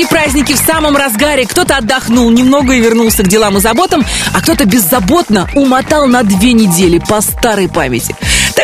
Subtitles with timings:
[0.00, 1.44] Майские праздники в самом разгаре.
[1.44, 6.54] Кто-то отдохнул немного и вернулся к делам и заботам, а кто-то беззаботно умотал на две
[6.54, 8.16] недели по старой памяти.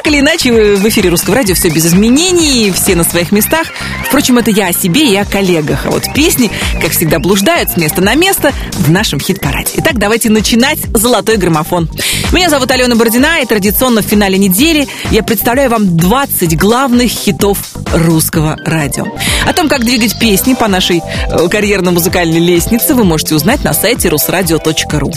[0.06, 3.66] Так или иначе, в эфире Русского радио все без изменений, все на своих местах.
[4.06, 5.84] Впрочем, это я о себе и о коллегах.
[5.84, 6.48] А вот песни,
[6.80, 9.72] как всегда, блуждают с места на место в нашем хит-параде.
[9.78, 11.90] Итак, давайте начинать «Золотой граммофон».
[12.30, 17.58] Меня зовут Алена Бородина, и традиционно в финале недели я представляю вам 20 главных хитов
[17.92, 19.06] русского радио.
[19.44, 24.08] О том, как двигать песни по нашей э, карьерно-музыкальной лестнице, вы можете узнать на сайте
[24.08, 25.12] русрадио.ру.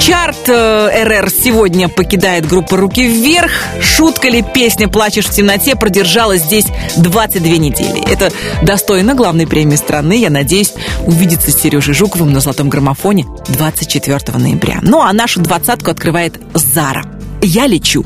[0.00, 3.52] Чарт э, РР сегодня покидает группа «Руки вверх».
[3.80, 8.02] Шутка ли песня «Плачешь в темноте» продержалась здесь 22 недели.
[8.08, 8.30] Это
[8.62, 10.14] достойно главной премии страны.
[10.18, 10.72] Я надеюсь
[11.06, 14.78] увидеться с Сережей Жуковым на «Золотом граммофоне» 24 ноября.
[14.82, 17.04] Ну а нашу двадцатку открывает Зара.
[17.40, 18.04] «Я лечу».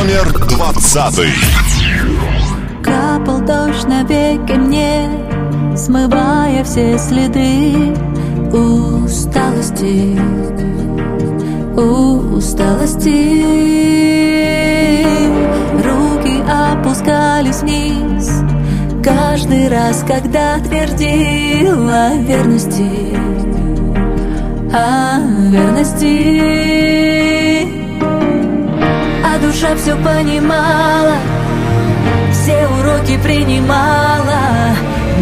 [0.00, 1.30] Номер двадцатый.
[2.82, 5.08] Капал дождь на веки мне,
[5.76, 7.94] смывая все следы
[8.52, 10.18] усталости,
[12.36, 14.11] усталости.
[16.92, 18.30] Руки опускались вниз,
[19.02, 23.16] каждый раз, когда твердила верности,
[24.74, 26.06] о верности.
[29.24, 31.16] А душа все понимала,
[32.32, 34.76] все уроки принимала.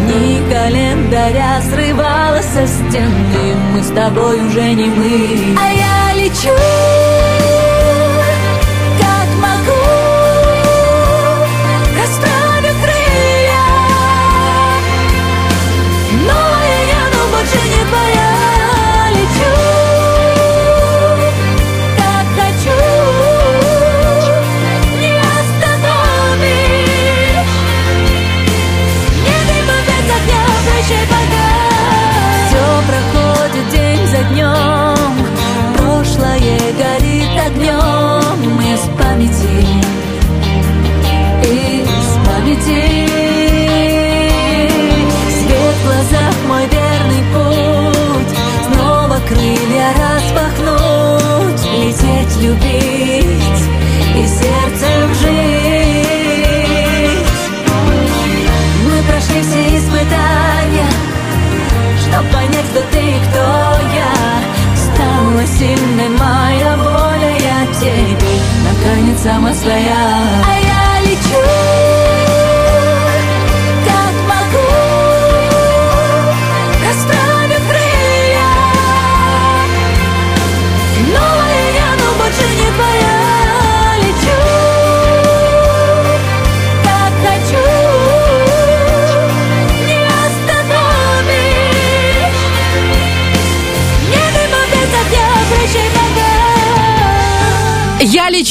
[0.07, 5.55] Дни календаря срывала со стены Мы с тобой уже не мы.
[5.57, 7.10] А я лечу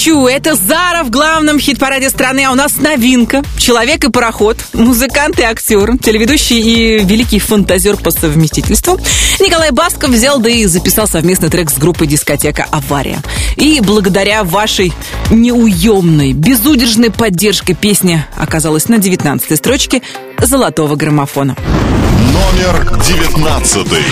[0.00, 0.26] Лечу.
[0.26, 2.44] Это Зара в главном хит-параде страны.
[2.46, 3.42] А у нас новинка.
[3.58, 4.56] Человек и пароход.
[4.72, 5.98] Музыкант и актер.
[5.98, 8.98] Телеведущий и великий фантазер по совместительству.
[9.40, 13.20] Николай Басков взял, да и записал совместный трек с группой дискотека «Авария».
[13.56, 14.92] И благодаря вашей
[15.30, 20.02] неуемной, безудержной поддержке песня оказалась на 19 строчке
[20.38, 21.56] «Золотого граммофона».
[22.32, 24.04] Номер девятнадцатый.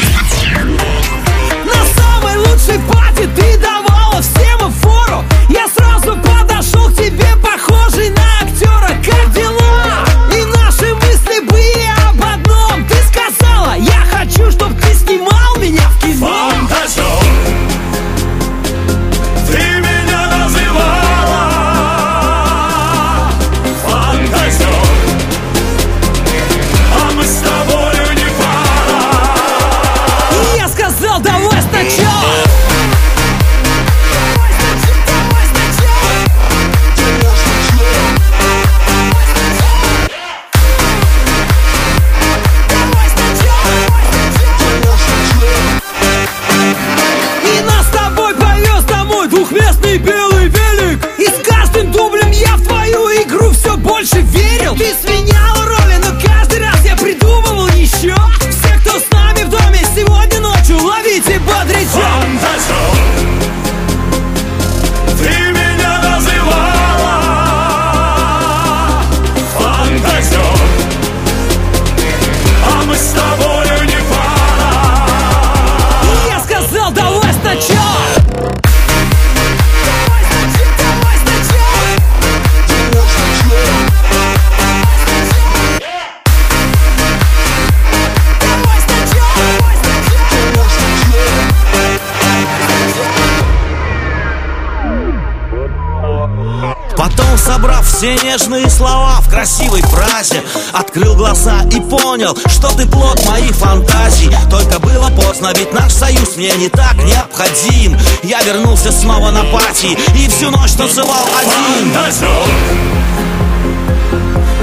[97.98, 100.44] Все нежные слова в красивой фразе.
[100.72, 104.30] Открыл глаза и понял, что ты плод моих фантазий.
[104.48, 107.98] Только было поздно, ведь наш союз мне не так необходим.
[108.22, 111.92] Я вернулся снова на пати и всю ночь танцевал один.
[111.92, 112.28] Фантазер,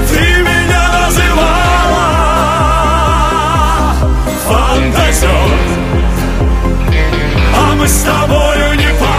[0.08, 1.56] ты меня называла
[4.48, 5.28] Фантазер,
[7.54, 9.15] а мы с тобою не пара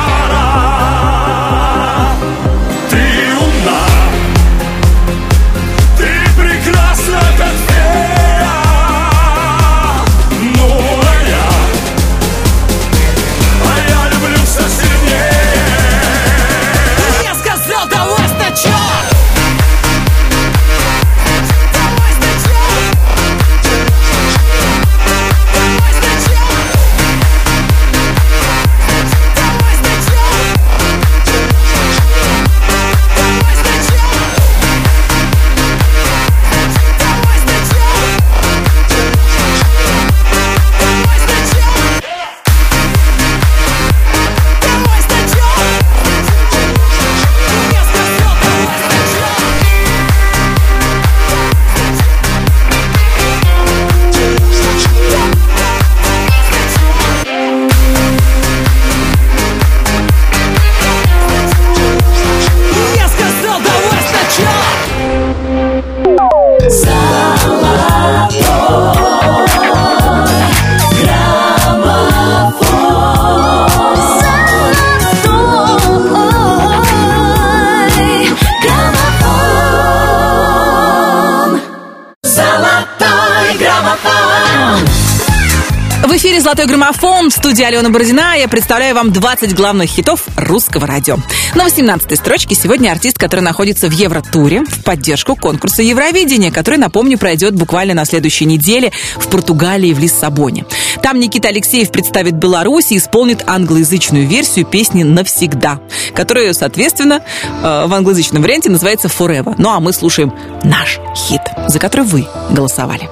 [86.48, 88.38] «Золотой граммофон» в студии Алена Бородина.
[88.38, 91.18] Я представляю вам 20 главных хитов русского радио.
[91.56, 97.18] На 18-й строчке сегодня артист, который находится в Евротуре в поддержку конкурса Евровидения, который, напомню,
[97.18, 100.66] пройдет буквально на следующей неделе в Португалии в Лиссабоне.
[101.04, 105.82] Там Никита Алексеев представит Беларусь и исполнит англоязычную версию песни «Навсегда»,
[106.16, 109.56] которая, соответственно, э, в англоязычном варианте называется «Forever».
[109.58, 110.34] Ну а мы слушаем
[110.64, 113.10] наш хит, за который вы голосовали.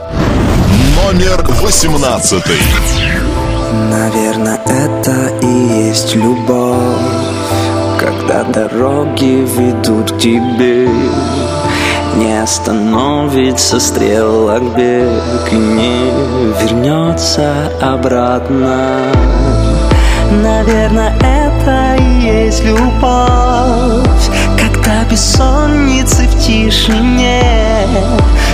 [0.96, 2.56] Номер восемнадцатый.
[3.90, 6.80] Наверное, это и есть любовь
[8.00, 10.90] Когда дороги ведут к тебе.
[12.16, 16.12] Не остановится стрелок бег И не
[16.62, 19.12] вернется обратно.
[20.32, 24.30] Наверное, это и есть любовь
[25.16, 27.88] бессонницы в тишине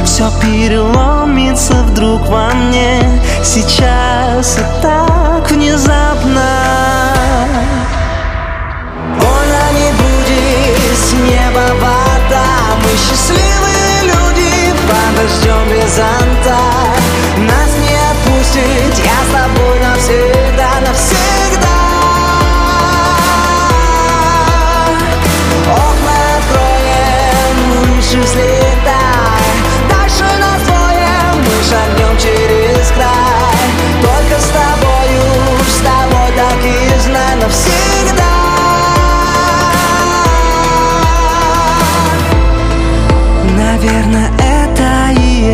[0.06, 3.02] Все переломится вдруг во мне.
[3.44, 6.46] Сейчас и так внезапно.
[9.20, 12.46] Больно не будет с неба вода
[12.84, 16.81] Мы счастливые люди Подождем без зонта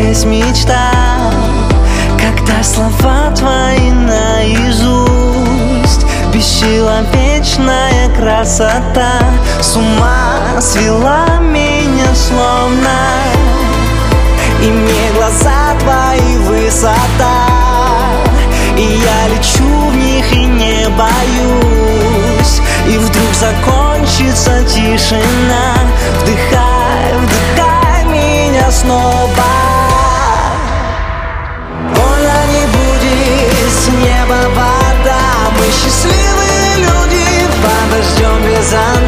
[0.08, 0.90] есть мечта
[2.16, 5.36] Когда слова твои наизусть.
[6.32, 9.20] Бесчеловечная красота
[9.60, 12.98] С ума свела меня словно.
[14.62, 17.46] И мне глаза твои высота.
[18.76, 22.60] И я лечу в них и не боюсь.
[22.86, 25.74] И вдруг закончится тишина.
[26.22, 29.77] Вдыхай, вдыхай меня снова
[34.28, 35.20] с неба вода.
[35.58, 37.24] Мы счастливые люди
[37.62, 39.07] Подождем без зонта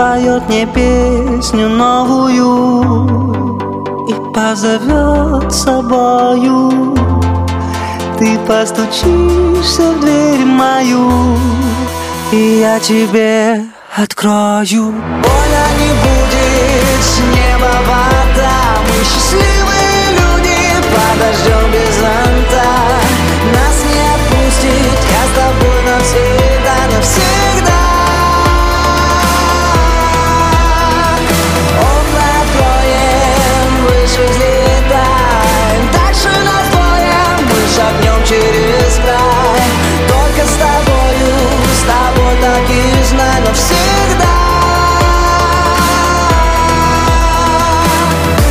[0.00, 2.94] Споет мне песню новую
[4.08, 6.96] И позовет собою.
[8.18, 11.36] Ты постучишься в дверь мою
[12.32, 14.86] И я тебе открою.
[14.86, 18.56] Больно не будет с неба вода.
[18.88, 20.60] Мы счастливые люди
[20.94, 22.68] под дождем без зонта.
[23.52, 27.39] Нас не отпустит, я с тобой навсегда, навсегда
[38.30, 39.60] через край
[40.08, 41.34] Только с тобою,
[41.74, 44.40] с тобой так и знай навсегда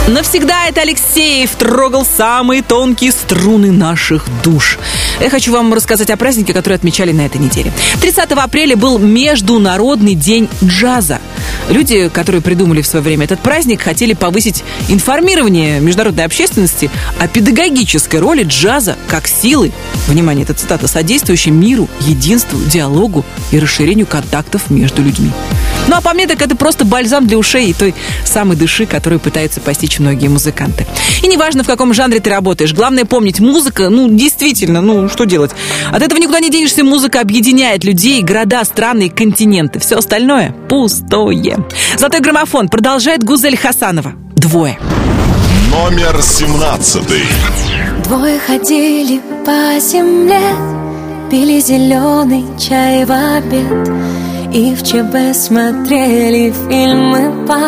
[0.08, 4.80] Навсегда это Алексеев трогал самые тонкие струны наших душ.
[5.20, 7.74] Я хочу вам рассказать о празднике, который отмечали на этой неделе.
[8.00, 11.20] 30 апреля был Международный день джаза.
[11.70, 18.20] Люди, которые придумали в свое время этот праздник, хотели повысить информирование международной общественности о педагогической
[18.22, 19.72] роли джаза как силы,
[20.08, 25.32] внимание, это цитата, содействующей миру, единству, диалогу и расширению контактов между людьми.
[25.90, 29.20] Ну а по мне так это просто бальзам для ушей и той самой души, которую
[29.20, 30.86] пытаются постичь многие музыканты.
[31.24, 35.50] И неважно, в каком жанре ты работаешь, главное помнить, музыка, ну, действительно, ну, что делать?
[35.92, 39.80] От этого никуда не денешься, музыка объединяет людей, города, страны и континенты.
[39.80, 41.58] Все остальное пустое.
[41.98, 44.14] Золотой граммофон продолжает Гузель Хасанова.
[44.36, 44.78] Двое.
[45.72, 47.24] Номер семнадцатый.
[48.04, 50.40] Двое ходили по земле,
[51.32, 57.60] пили зеленый чай в обед и в ЧБ смотрели фильмы по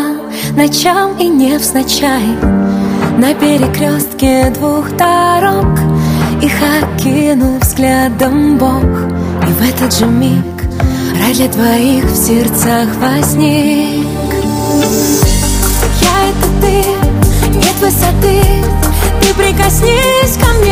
[0.56, 2.26] ночам и не невзначай.
[3.18, 5.78] На перекрестке двух дорог
[6.42, 8.84] Их окинул взглядом Бог.
[8.84, 10.46] И в этот же миг
[11.20, 14.08] рай для двоих в сердцах возник.
[16.02, 18.42] Я это ты, нет высоты.
[19.22, 20.71] Ты прикоснись ко мне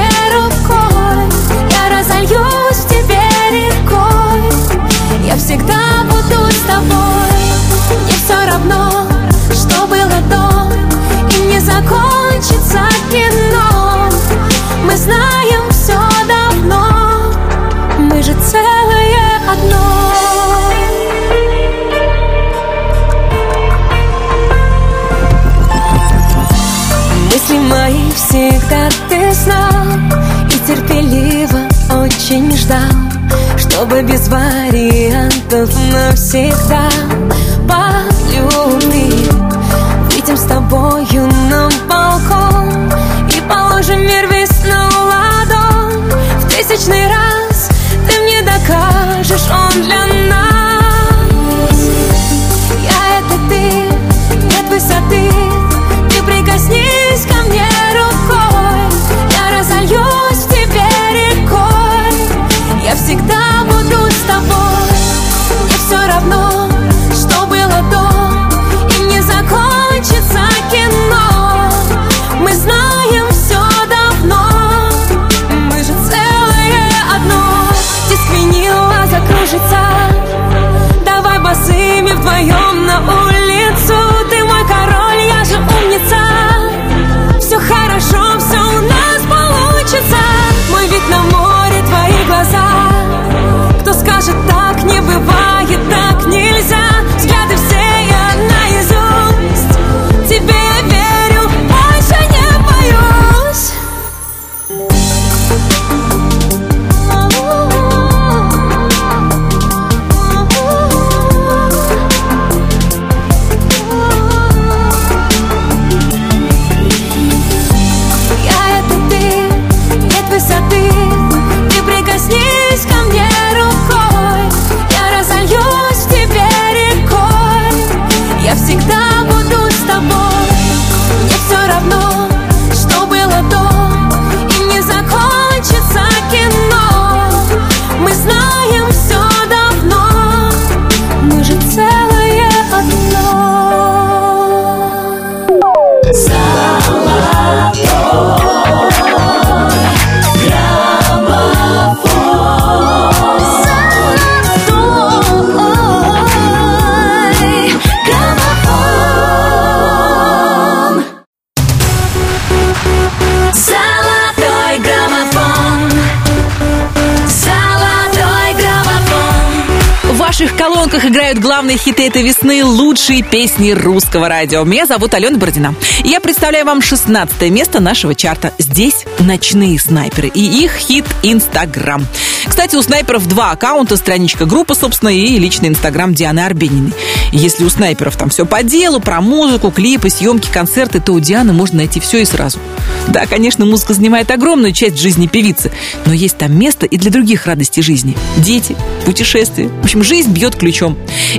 [170.90, 174.64] колонках играют главные хиты этой весны, лучшие песни русского радио.
[174.64, 175.76] Меня зовут Алена Бородина.
[176.04, 178.54] Я представляю вам 16 место нашего чарта.
[178.58, 182.06] Здесь «Ночные снайперы» и их хит «Инстаграм».
[182.48, 186.94] Кстати, у снайперов два аккаунта, страничка группы, собственно, и личный инстаграм Дианы Арбениной.
[187.32, 191.54] Если у снайперов там все по делу, про музыку, клипы, съемки, концерты, то у Дианы
[191.54, 192.60] можно найти все и сразу.
[193.08, 195.72] Да, конечно, музыка занимает огромную часть жизни певицы,
[196.06, 198.18] но есть там место и для других радостей жизни.
[198.38, 199.68] Дети, путешествия.
[199.68, 200.89] В общем, жизнь бьет ключом.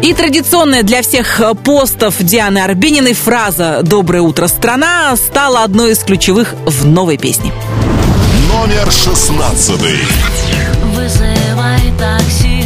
[0.02, 6.54] И традиционная для всех постов Дианы Арбениной фраза «Доброе утро, страна» стала одной из ключевых
[6.66, 7.52] в новой песне.
[8.48, 9.98] Номер шестнадцатый.
[10.94, 12.59] Вызывай такси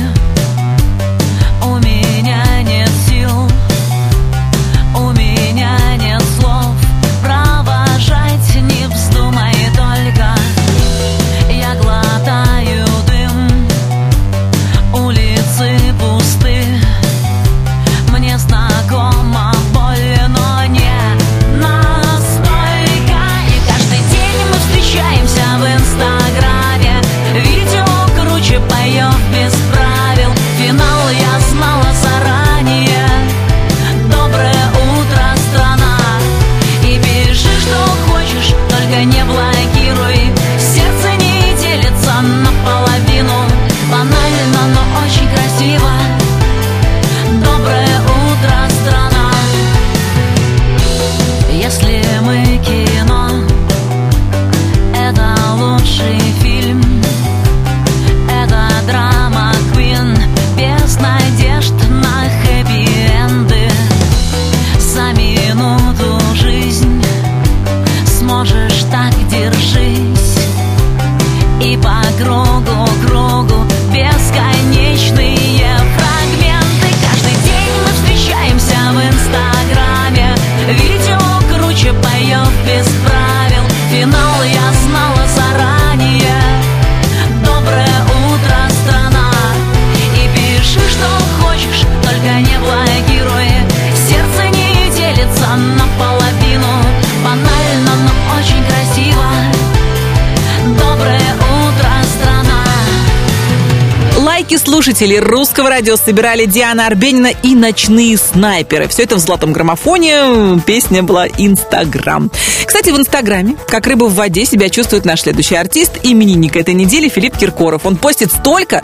[104.65, 108.89] слушателей русского радио собирали Диана Арбенина и «Ночные снайперы».
[108.89, 110.61] Все это в золотом граммофоне.
[110.65, 112.31] Песня была «Инстаграм».
[112.65, 117.09] Кстати, в Инстаграме, как рыба в воде, себя чувствует наш следующий артист, именинник этой недели
[117.09, 117.85] Филипп Киркоров.
[117.85, 118.83] Он постит столько,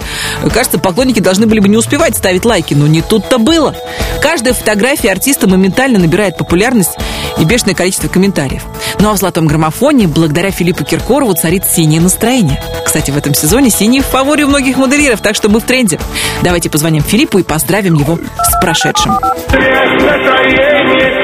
[0.52, 3.74] кажется, поклонники должны были бы не успевать ставить лайки, но не тут-то было.
[4.20, 6.92] Каждая фотография артиста моментально набирает популярность
[7.38, 8.62] и бешеное количество комментариев.
[8.98, 12.62] Ну а в золотом граммофоне, благодаря Филиппу Киркорову, царит синее настроение.
[12.84, 16.00] Кстати, в этом сезоне синий в фаворе у многих модельеров, так что мы в тренде.
[16.42, 19.12] Давайте позвоним Филиппу и поздравим его с прошедшим.
[19.52, 21.19] Внутри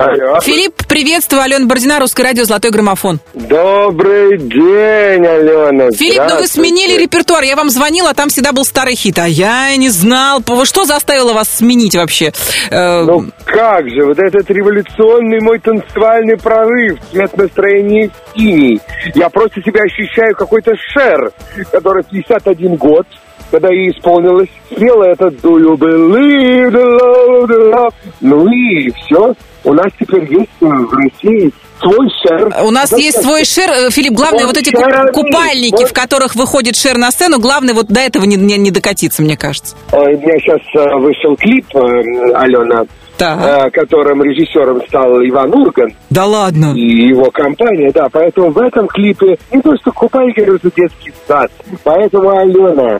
[0.00, 0.40] Алло.
[0.40, 3.20] Филипп, приветствую, Алена Бородина, Русское радио, Золотой граммофон.
[3.34, 5.90] Добрый день, Алена.
[5.90, 7.42] Филипп, ну вы сменили репертуар.
[7.42, 9.18] Я вам звонила, а там всегда был старый хит.
[9.18, 10.40] А я не знал.
[10.64, 12.32] Что заставило вас сменить вообще?
[12.70, 18.80] Э, Ну как же, вот этот революционный мой танцевальный прорыв, цвет настроения синий.
[19.14, 21.30] Я просто себя ощущаю какой-то шер,
[21.70, 23.06] который 51 год,
[23.50, 27.94] когда ей исполнилось, спела этот Do you believe the love, the love?
[28.20, 29.34] Ну и все.
[29.64, 32.52] У нас теперь есть э, в России свой шер.
[32.64, 35.88] У нас есть свой шер, э, Филипп, главное, вот эти Шер, купальники, вот.
[35.88, 39.36] в которых выходит шер на сцену, главное вот до этого не, не- не докатиться, мне
[39.36, 39.76] кажется.
[39.92, 42.84] Ой, У меня сейчас э, вышел клип, э, Алена,
[43.18, 45.92] э, которым режиссером стал Иван Урган.
[46.08, 46.72] Да ладно.
[46.74, 51.50] и его компания, да, поэтому в этом клипе не то, что купальники, а детский сад.
[51.84, 52.98] Поэтому, Алена,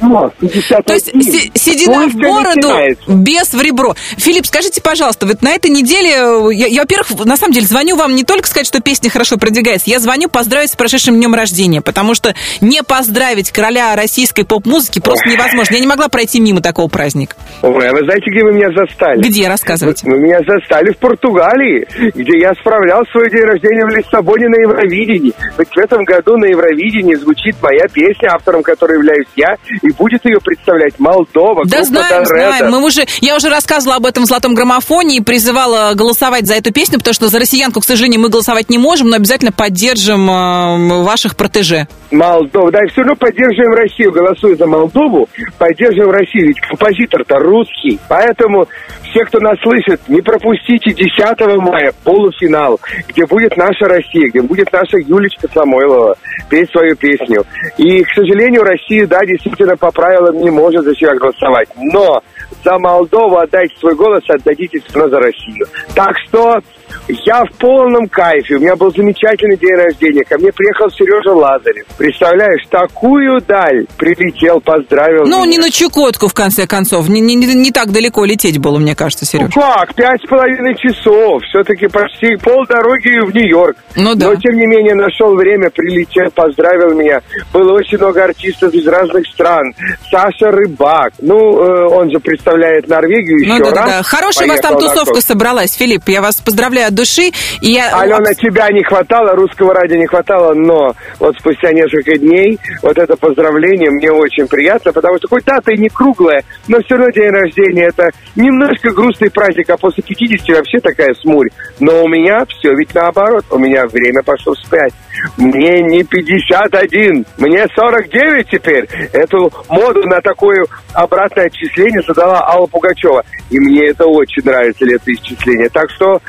[0.00, 3.10] ну, 51, То есть си- седина в пусть бороду, начинается.
[3.12, 3.94] без в ребро.
[4.16, 7.96] Филипп, скажите, пожалуйста, вот на этой неделе, э, я, я, во-первых, на самом деле звоню
[7.96, 11.80] вам не только сказать, что песня хорошо продвигается, я звоню поздравить с прошедшим днем рождения,
[11.80, 15.74] потому что не поздравить короля российской поп-музыки просто невозможно.
[15.74, 17.36] Я не могла пройти мимо такого праздника.
[17.62, 19.20] Ой, а вы знаете, где вы меня застали?
[19.20, 20.06] Где, рассказывайте.
[20.08, 25.32] Вы меня застали в Португалии, где я справлял свой день рождения в Лиссабоне на Евровидении.
[25.58, 30.24] Ведь в этом году на Евровидении звучит моя песня, автором которой являюсь я, и будет
[30.24, 32.56] ее представлять Молдова, Да группа знаем, Дорредо.
[32.56, 32.70] знаем.
[32.70, 36.72] Мы уже, я уже рассказывала об этом в «Золотом граммофоне» и призывала голосовать за эту
[36.72, 41.02] песню, потому что за россиянку, к сожалению, мы голосовать не можем, но обязательно поддержим э,
[41.02, 41.86] ваших протеже.
[42.10, 42.70] Молдова.
[42.72, 44.12] Да, и все равно поддерживаем Россию.
[44.12, 46.48] Голосуя за Молдову, поддерживаем Россию.
[46.48, 47.98] Ведь композитор-то русский.
[48.08, 48.66] Поэтому
[49.10, 54.72] все, кто нас слышит, не пропустите 10 мая полуфинал, где будет наша Россия, где будет
[54.72, 56.16] наша Юлечка Самойлова
[56.48, 57.44] петь свою песню.
[57.76, 61.68] И, к сожалению, Россия, да, действительно по правилам не может за себя голосовать.
[61.76, 62.22] Но
[62.62, 65.66] за Молдову отдайте свой голос, отдадите все за Россию.
[65.94, 66.60] Так что
[67.08, 68.56] я в полном кайфе.
[68.56, 70.24] У меня был замечательный день рождения.
[70.24, 71.86] Ко мне приехал Сережа Лазарев.
[71.98, 75.52] Представляешь, такую даль прилетел, поздравил Ну, меня.
[75.52, 77.08] не на Чукотку, в конце концов.
[77.08, 79.50] Не, не, не- так далеко лететь было, мне кажется, Сереж.
[79.54, 81.42] Ну как, пять с половиной часов.
[81.44, 83.76] Все-таки почти полдороги в Нью-Йорк.
[83.96, 84.26] Ну да.
[84.28, 87.20] Но, тем не менее, нашел время, прилетел, поздравил меня.
[87.52, 89.72] Было очень много артистов из разных стран.
[90.10, 91.12] Саша Рыбак.
[91.20, 93.90] Ну, э, он же представляет Норвегию Ну еще да, да, раз.
[93.90, 94.02] да.
[94.02, 96.08] Хорошая у вас там тусовка собралась, Филипп.
[96.08, 97.30] Я вас поздравляю от души.
[97.60, 97.98] И я...
[97.98, 103.16] Алена, тебя не хватало, русского радио не хватало, но вот спустя несколько дней вот это
[103.16, 107.30] поздравление мне очень приятно, потому что хоть дата и не круглая, но все равно день
[107.30, 111.48] рождения это немножко грустный праздник, а после 50 вообще такая смурь.
[111.78, 114.92] Но у меня все ведь наоборот, у меня время пошло вспять.
[115.36, 118.88] Мне не 51, мне 49 теперь.
[119.12, 120.64] Эту моду на такое
[120.94, 123.24] обратное отчисление задала Алла Пугачева.
[123.50, 125.68] И мне это очень нравится, летоисчисление.
[125.68, 126.20] Так что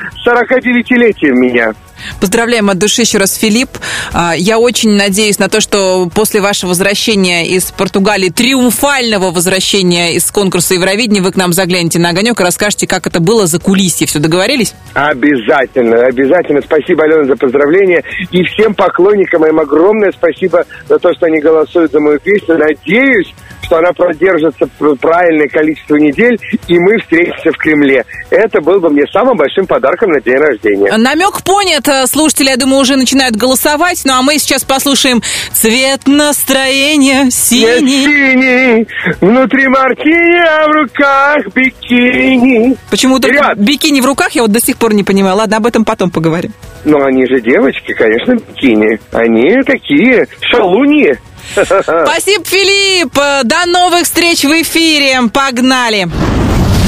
[0.44, 1.74] 49-летие меня.
[2.20, 3.70] Поздравляем от души еще раз, Филипп.
[4.12, 10.30] А, Я очень надеюсь на то, что после вашего возвращения из Португалии, триумфального возвращения из
[10.30, 14.06] конкурса Евровидения, вы к нам заглянете на огонек и расскажете, как это было за кулисье.
[14.06, 14.74] Все договорились?
[14.94, 16.60] Обязательно, обязательно.
[16.62, 18.02] Спасибо, Алена, за поздравления.
[18.30, 22.58] И всем поклонникам им огромное спасибо за то, что они голосуют за мою песню.
[22.58, 23.32] Надеюсь,
[23.72, 24.68] что она продержится
[25.00, 28.04] правильное количество недель, и мы встретимся в Кремле.
[28.28, 30.94] Это был бы мне самым большим подарком на день рождения.
[30.98, 31.88] Намек понят.
[31.88, 34.02] Э, Слушатели, я думаю, уже начинают голосовать.
[34.04, 38.04] Ну а мы сейчас послушаем цвет настроения синий.
[38.04, 38.88] синий,
[39.22, 42.76] внутри мартини, а в руках бикини.
[42.90, 43.58] Почему только Ребят.
[43.58, 45.36] бикини в руках, я вот до сих пор не понимаю.
[45.36, 46.52] Ладно, об этом потом поговорим.
[46.84, 48.98] Ну, они же девочки, конечно, бикини.
[49.12, 51.18] Они такие шалуньи.
[51.52, 53.14] Спасибо, Филипп.
[53.14, 55.20] До новых встреч в эфире.
[55.32, 56.08] Погнали.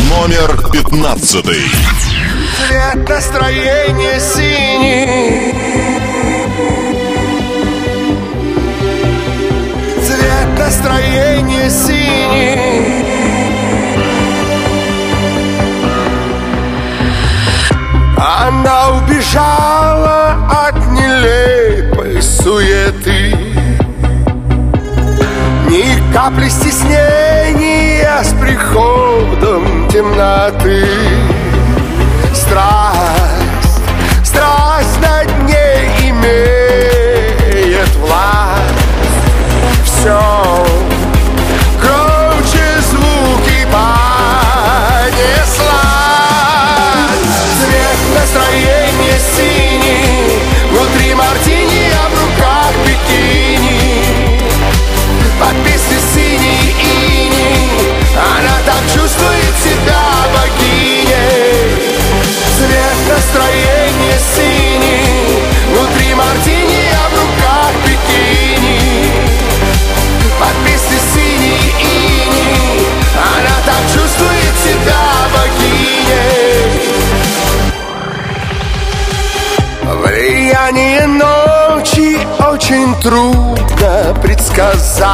[0.09, 1.63] Номер пятнадцатый.
[2.57, 5.55] Цвет настроения синий
[10.07, 13.05] Цвет настроения синий
[18.17, 22.84] Она убежала от нелепой суеты
[26.15, 30.87] капли стеснения с приходом темноты.
[32.33, 32.94] Страсть,
[83.03, 85.09] трудно предсказать.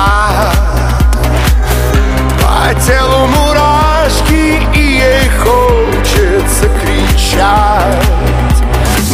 [2.41, 8.61] По телу мурашки и ей хочется кричать.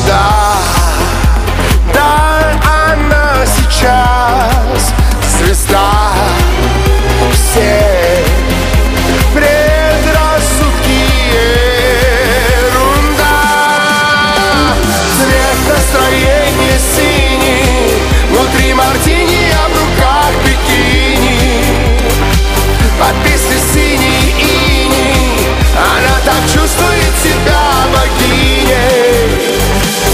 [0.06, 0.54] Да,
[1.92, 2.52] да,
[2.92, 4.92] она сейчас
[5.38, 6.12] звезда
[7.32, 7.85] Все
[28.26, 29.30] богиней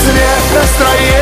[0.04, 1.21] Цвет настроения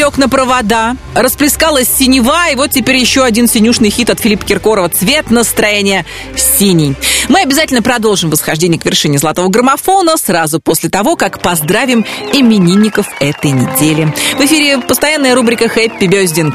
[0.00, 0.96] лег на провода.
[1.14, 4.88] Расплескалась синева, и вот теперь еще один синюшный хит от Филиппа Киркорова.
[4.88, 6.94] Цвет настроения синий.
[7.28, 13.50] Мы обязательно продолжим восхождение к вершине золотого граммофона сразу после того, как поздравим именинников этой
[13.50, 14.10] недели.
[14.38, 16.54] В эфире постоянная рубрика «Хэппи Бездинг».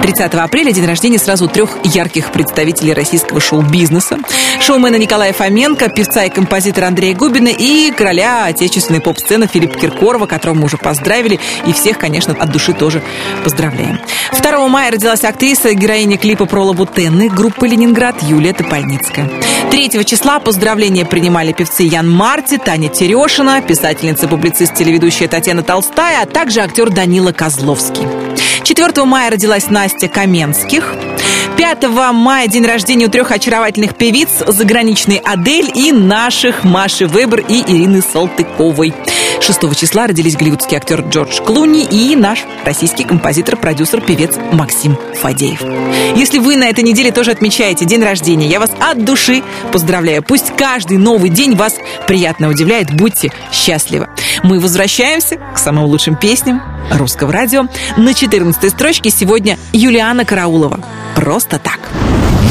[0.00, 4.18] 30 апреля день рождения сразу трех ярких представителей российского шоу-бизнеса.
[4.60, 10.58] Шоумена Николая Фоменко, певца и композитора Андрея Губина и короля отечественной поп-сцены Филиппа Киркорова, которого
[10.58, 11.40] мы уже поздравили.
[11.66, 13.02] И всех, конечно, от души тоже
[13.44, 13.98] поздравляем.
[14.32, 19.30] 2 мая родилась актриса, героиня клипа про Лабутены группы «Ленинград» Юлия Топольницкая.
[19.70, 26.60] 3 числа поздравления принимали певцы Ян Марти, Таня Терешина, писательница-публицист, телеведущая Татьяна Толстая, а также
[26.60, 28.06] актер Данила Козловский.
[28.62, 30.94] 4 мая родилась Настя Каменских.
[31.58, 37.62] 5 мая день рождения у трех очаровательных певиц заграничной Адель и наших Маши Вебер и
[37.62, 38.94] Ирины Салтыковой.
[39.40, 45.60] 6 числа родились голливудский актер Джордж Клуни и наш российский композитор, продюсер, певец Максим Фадеев.
[46.16, 49.42] Если вы на этой неделе тоже отмечаете день рождения, я вас от души
[49.72, 50.22] поздравляю.
[50.22, 51.74] Пусть каждый новый день вас
[52.06, 52.92] приятно удивляет.
[52.94, 54.06] Будьте счастливы.
[54.44, 57.64] Мы возвращаемся к самым лучшим песням русского радио.
[57.96, 60.80] На 14 строчке сегодня Юлиана Караулова.
[61.18, 61.78] Просто так.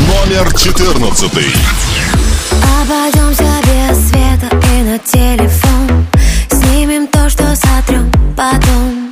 [0.07, 1.31] Номер 14.
[2.81, 6.07] Обойдемся без света и на телефон
[6.49, 9.11] Снимем то, что сотрем потом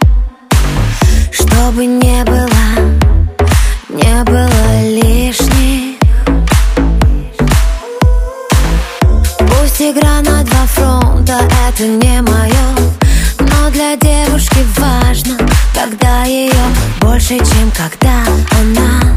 [1.31, 2.49] Чтобы не было,
[3.89, 5.99] не было лишних
[9.37, 12.65] Пусть игра на два фронта, это не мое
[13.39, 15.37] Но для девушки важно,
[15.73, 16.53] когда ее
[17.01, 18.23] больше, чем когда
[18.59, 19.15] она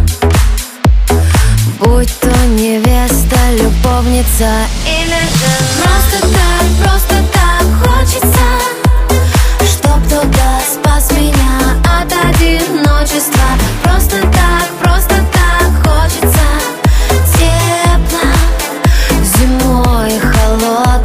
[1.80, 4.50] Будь то невеста, любовница
[4.84, 8.46] или же Просто так, просто так хочется
[9.64, 13.44] Чтоб кто-то спас меня от одиночества.
[13.84, 16.46] Просто так, просто так хочется
[17.34, 18.32] Тепла
[19.38, 20.97] зимой холодной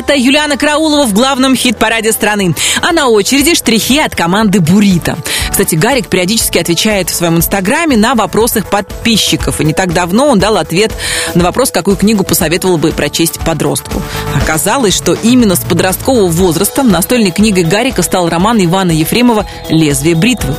[0.00, 2.54] Это Юлиана Краулова в главном хит-параде страны.
[2.80, 5.18] А на очереди штрихи от команды Бурита.
[5.50, 9.60] Кстати, Гарик периодически отвечает в своем инстаграме на вопросах подписчиков.
[9.60, 10.90] И не так давно он дал ответ
[11.34, 14.02] на вопрос, какую книгу посоветовал бы прочесть подростку.
[14.34, 20.56] Оказалось, что именно с подросткового возраста настольной книгой Гарика стал роман Ивана Ефремова «Лезвие бритвы».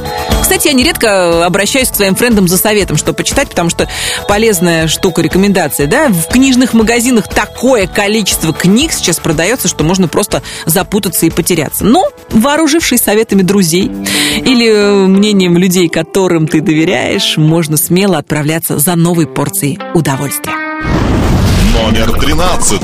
[0.51, 3.87] Кстати, я нередко обращаюсь к своим френдам за советом, что почитать, потому что
[4.27, 10.43] полезная штука, рекомендация, да, в книжных магазинах такое количество книг сейчас продается, что можно просто
[10.65, 11.85] запутаться и потеряться.
[11.85, 13.89] Но, вооружившись советами друзей
[14.35, 20.51] или э, мнением людей, которым ты доверяешь, можно смело отправляться за новой порцией удовольствия.
[21.81, 22.81] Номер 13.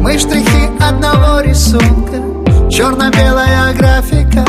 [0.00, 2.23] Мы штрихи одного рисунка
[2.76, 4.44] Черно-белая графика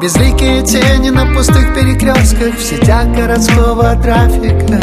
[0.00, 4.80] Безликие тени на пустых перекрестках В сетях городского трафика.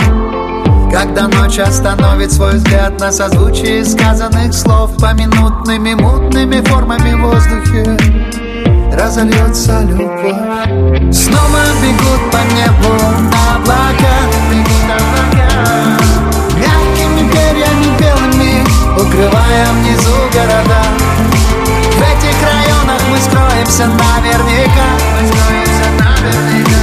[0.91, 7.97] Когда ночь остановит свой взгляд На созвучие сказанных слов Поминутными мутными формами в воздухе
[8.95, 10.38] Разольется любовь.
[11.12, 12.93] Снова бегут по небу
[13.56, 14.15] облака
[14.51, 15.97] Бегут облака
[16.60, 18.63] Мягкими перьями белыми
[19.01, 21.03] Укрывая внизу города
[23.63, 24.88] мы скроемся наверняка.
[26.21, 26.73] Наверняка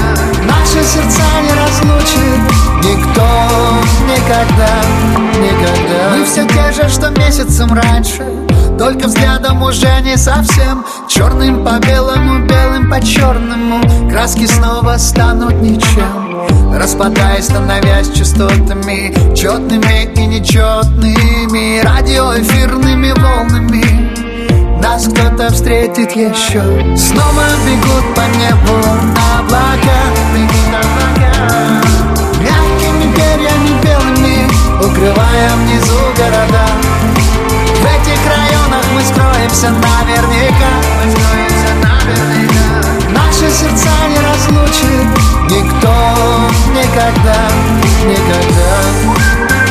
[0.46, 2.40] Наши сердца не разлучит
[2.78, 3.26] Никто
[4.06, 4.80] никогда,
[5.38, 6.16] никогда.
[6.16, 8.24] Мы все те же, что месяц месяцем раньше
[8.78, 10.84] Только взглядом уже не совсем.
[11.08, 16.72] Черным по белому, белым по черному Краски снова станут ничем.
[16.72, 24.09] Распадаясь, становясь частотами Четными и нечетными Радиоэфирными волнами
[24.82, 26.62] нас кто-то встретит еще
[26.96, 28.76] Снова бегут по небу
[29.38, 30.00] облака.
[30.74, 31.82] Облака
[32.40, 36.66] Мягкими перьями белыми Укрывая внизу города.
[37.76, 40.72] В этих районах мы скроемся наверняка
[41.04, 42.64] Мы скроемся наверняка.
[43.10, 45.08] Наши сердца не разлучит
[45.50, 45.94] Никто
[46.74, 47.48] никогда,
[48.06, 49.69] никогда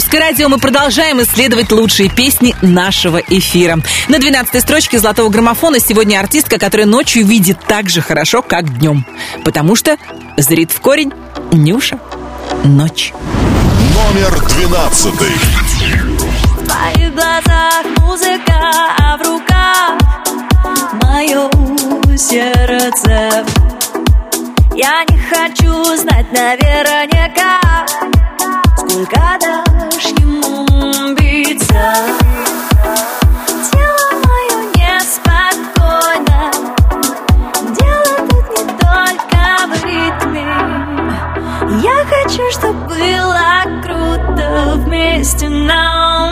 [0.00, 0.48] Русское радио.
[0.48, 3.80] Мы продолжаем исследовать лучшие песни нашего эфира.
[4.08, 9.04] На 12 строчке золотого граммофона сегодня артистка, которая ночью видит так же хорошо, как днем.
[9.44, 9.98] Потому что
[10.38, 11.12] зрит в корень
[11.52, 12.00] Нюша.
[12.64, 13.12] Ночь.
[13.94, 15.12] Номер 12.
[15.12, 18.58] В твоих глазах музыка,
[18.98, 19.98] а в руках
[21.02, 21.50] мое
[22.16, 23.44] сердце
[24.74, 27.60] Я не хочу знать наверняка
[28.90, 31.94] Сколько дашь ему биться
[33.70, 36.50] Тело мое неспокойно
[37.78, 40.48] Дело тут не только в ритме
[41.84, 46.29] Я хочу, чтобы было круто вместе нам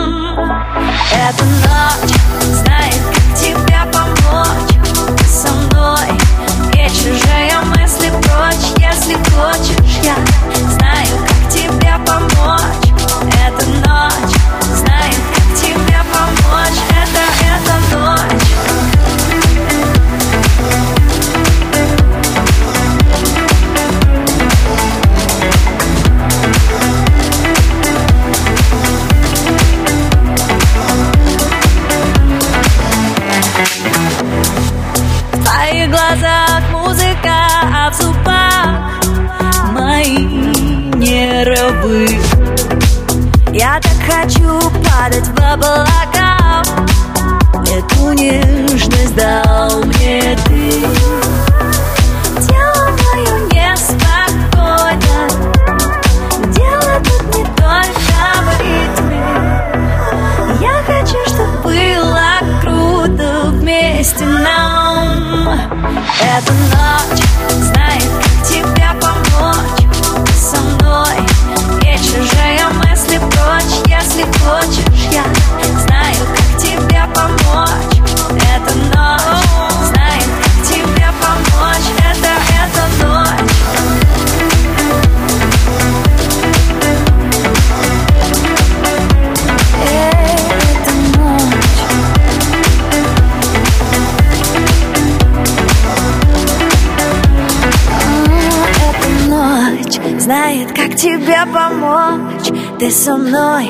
[102.79, 103.67] Ты со мной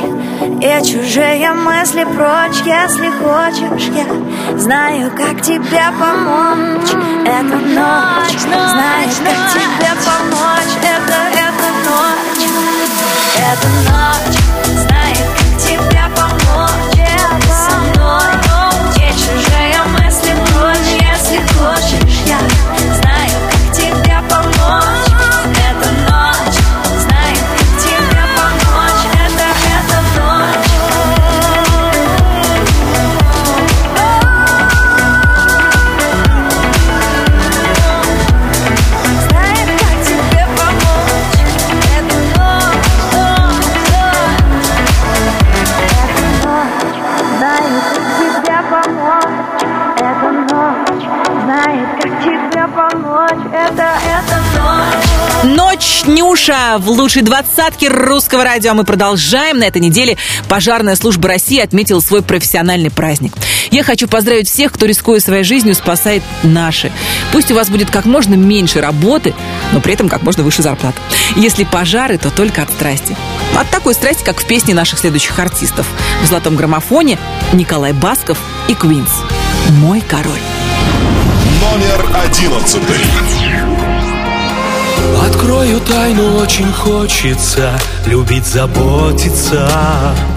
[0.60, 6.90] и чужие мысли прочь Если хочешь, я знаю, как тебе помочь.
[7.24, 10.74] Эта ночь знает, как тебе помочь.
[10.82, 12.44] Это, эта ночь.
[13.38, 14.38] Эта ночь
[14.76, 16.98] знает, как тебе помочь.
[17.40, 18.28] Ты со мной
[18.96, 22.07] и чужие мысли прочь Если хочешь,
[56.08, 58.72] Нюша в лучшей двадцатке русского радио.
[58.72, 59.58] Мы продолжаем.
[59.58, 60.16] На этой неделе
[60.48, 63.34] пожарная служба России отметила свой профессиональный праздник.
[63.70, 66.90] Я хочу поздравить всех, кто, рискуя своей жизнью, спасает наши.
[67.30, 69.34] Пусть у вас будет как можно меньше работы,
[69.72, 70.98] но при этом как можно выше зарплата.
[71.36, 73.14] Если пожары, то только от страсти.
[73.54, 75.86] От такой страсти, как в песне наших следующих артистов.
[76.22, 77.18] В «Золотом граммофоне»
[77.52, 79.10] Николай Басков и Квинс.
[79.72, 80.40] «Мой король».
[81.60, 83.67] Номер 11.
[85.26, 89.68] Открою тайну, очень хочется Любить, заботиться.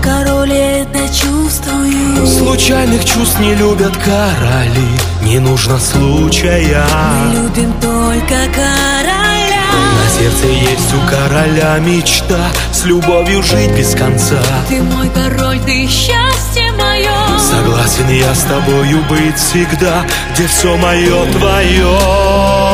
[0.03, 2.27] Король это чувствую.
[2.27, 4.89] Случайных чувств не любят короли
[5.23, 6.85] Не нужно случая.
[7.25, 9.21] Мы любим только короля.
[9.71, 12.39] На сердце есть у короля мечта
[12.73, 14.41] С любовью жить без конца.
[14.67, 21.31] Ты мой король, ты счастье мое Согласен я с тобою быть всегда Где все мое
[21.31, 22.70] твое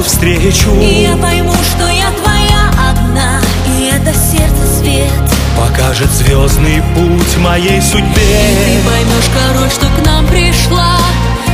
[0.00, 0.70] любовью встречу.
[0.80, 3.40] И я пойму, что я твоя одна
[3.78, 5.10] И это сердце свет.
[5.56, 8.06] Покажет звездный путь моей судьбе.
[8.14, 10.96] Ты поймешь, король, что к нам пришла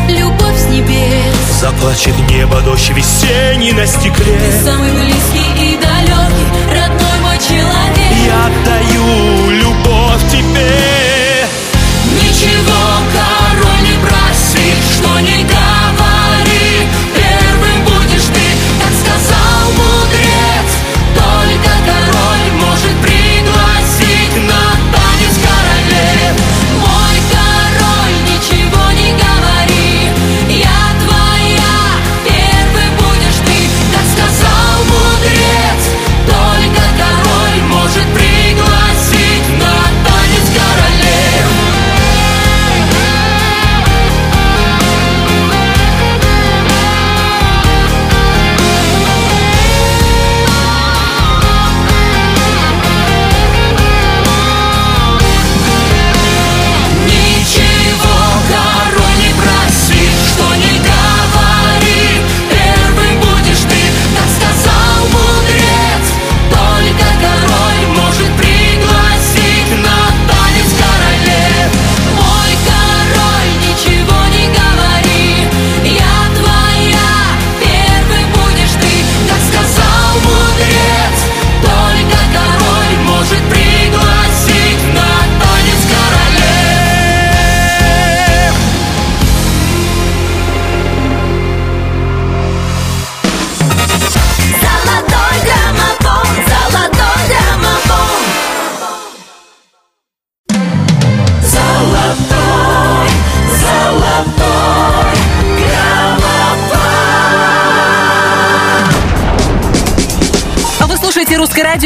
[0.08, 1.60] Любовь с небес.
[1.60, 4.38] Заплачет небо дождь весенний на стекле.
[4.38, 8.12] Ты самый близкий и далекий Родной мой человек.
[8.24, 11.48] Я отдаю любовь тебе.
[12.22, 12.72] Ничего,
[13.12, 13.35] король,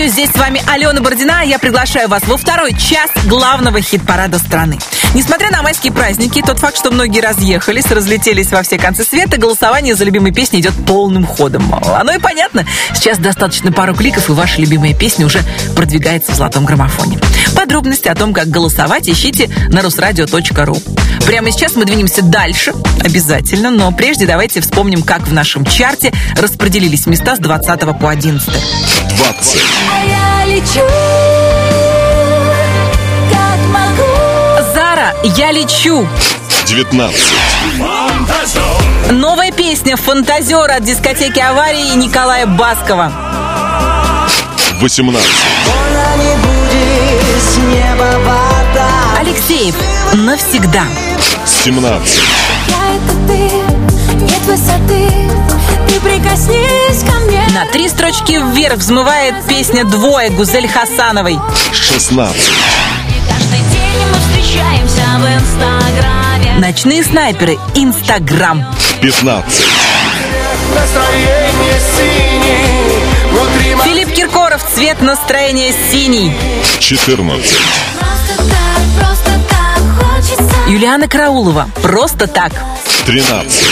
[0.00, 0.06] слушаете «Русское радио».
[0.06, 1.42] Здесь с вами Алена Бородина.
[1.44, 4.78] Я приглашаю вас во второй час главного хит-парада страны.
[5.12, 9.96] Несмотря на майские праздники, тот факт, что многие разъехались, разлетелись во все концы света, голосование
[9.96, 11.74] за любимые песни идет полным ходом.
[11.84, 12.64] Оно и понятно.
[12.94, 15.42] Сейчас достаточно пару кликов, и ваша любимая песня уже
[15.74, 17.18] продвигается в золотом граммофоне.
[17.56, 20.76] Подробности о том, как голосовать, ищите на русрадио.ру.
[21.26, 27.06] Прямо сейчас мы двинемся дальше, обязательно, но прежде давайте вспомним, как в нашем чарте распределились
[27.06, 28.48] места с 20 по 11.
[28.48, 29.60] 20.
[29.92, 30.80] А я лечу,
[35.22, 36.06] я лечу.
[36.66, 37.20] 19.
[39.10, 43.12] Новая песня «Фантазер» от дискотеки «Аварии» Николая Баскова.
[44.80, 45.28] 18.
[45.66, 49.74] Больно не будет с неба вода Алексеев
[50.14, 50.84] «Навсегда».
[51.64, 52.20] 17.
[52.68, 55.10] Я это ты, нет высоты
[55.88, 61.38] Ты прикоснись ко мне На три строчки вверх взмывает песня «Двое» Гузель Хасановой.
[61.72, 62.36] 16.
[63.28, 68.64] Каждый день мы встречаемся в инстаграме Ночные снайперы «Инстаграм».
[69.00, 69.64] 15.
[70.74, 73.00] Настроение синий
[73.32, 76.32] Внутри Филипп Киркоров «Цвет настроения синий».
[76.78, 77.50] 14.
[77.98, 82.52] Просто так, просто так хочется Юлиана Караулова «Просто так».
[83.06, 83.64] 13.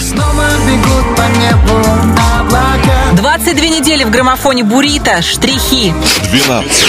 [0.00, 1.76] Снова бегут по небу
[2.40, 5.94] облака 22 недели в граммофоне «Бурита», «Штрихи».
[6.30, 6.84] 12.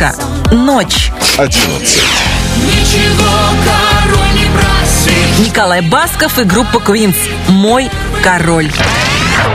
[0.00, 0.14] Нюша
[0.50, 1.12] «Ночь».
[1.36, 2.02] 11.
[2.56, 3.28] Ничего,
[3.66, 7.16] король, не проси Николай Басков и группа Квинс
[7.48, 7.90] «Мой
[8.22, 8.70] король».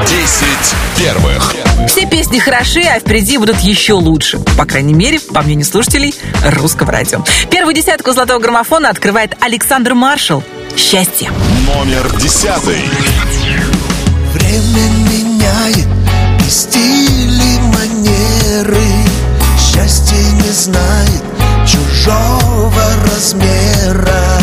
[0.08, 1.56] Десять первых.
[1.88, 4.38] Все песни хороши, а впереди будут еще лучше.
[4.56, 7.24] По крайней мере, по мнению слушателей русского радио.
[7.50, 10.44] Первую десятку золотого граммофона открывает Александр Маршал.
[10.78, 11.32] Счастье.
[11.66, 12.84] Номер десятый.
[14.34, 15.88] Время меняет
[16.46, 19.05] и стили, манеры
[19.76, 21.24] Счастье не знает
[21.68, 24.40] чужого размера.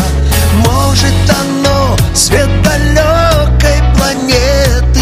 [0.63, 5.01] Может оно свет далекой планеты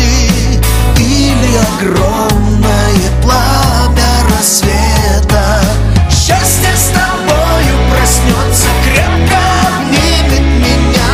[0.97, 5.61] Или огромное пламя рассвета.
[6.09, 9.37] Счастье с тобою проснется крепко
[9.75, 11.11] обнимет меня.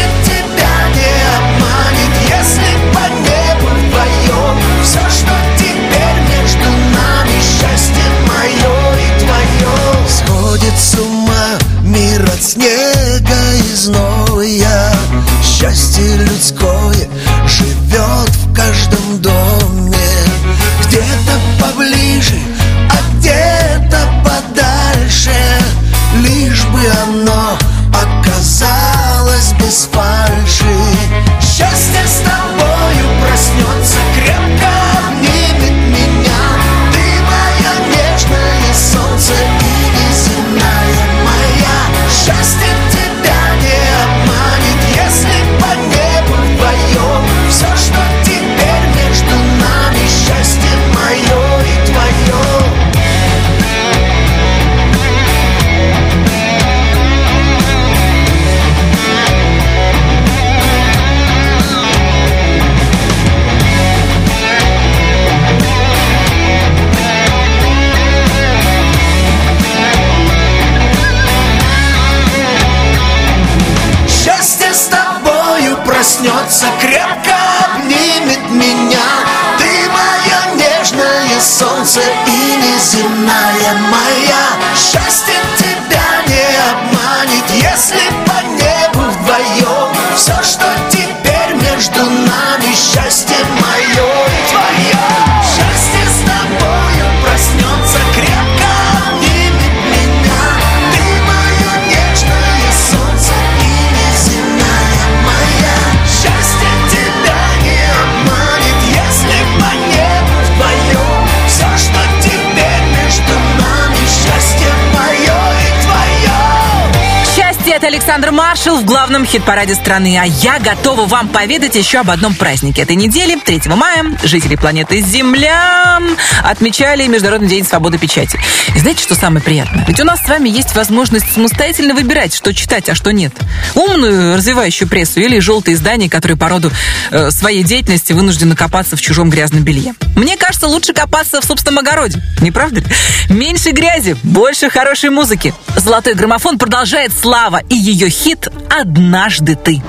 [118.55, 120.17] Маршал в главном хит-параде страны.
[120.17, 123.37] А я готова вам поведать еще об одном празднике этой недели.
[123.37, 125.99] 3 мая жители планеты Земля
[126.41, 128.39] отмечали Международный день свободы печати.
[128.73, 129.83] И знаете, что самое приятное?
[129.85, 133.33] Ведь у нас с вами есть возможность самостоятельно выбирать, что читать, а что нет.
[133.73, 136.71] Умную, развивающую прессу или желтые издания, которые по роду
[137.11, 139.95] э, своей деятельности вынуждены копаться в чужом грязном белье.
[140.15, 142.23] Мне кажется, лучше копаться в собственном огороде.
[142.39, 142.87] Не правда ли?
[143.27, 145.53] Меньше грязи, больше хорошей музыки.
[145.75, 149.81] Золотой граммофон продолжает слава и ее хит «Однажды ты».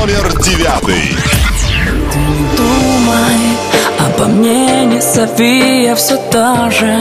[0.00, 1.16] Номер девятый.
[2.56, 3.58] Думай
[3.98, 6.96] обо мне, не зови, я все та же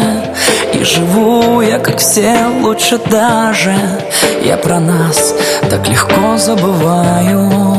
[0.73, 3.75] И живу я, как все, лучше даже
[4.43, 5.33] Я про нас
[5.69, 7.76] так легко забываю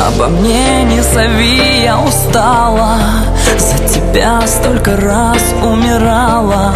[0.00, 2.98] обо мне, не зови, я устала.
[3.58, 6.74] За тебя столько раз умирала.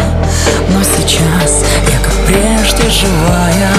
[0.69, 3.71] Но сейчас я как прежде живая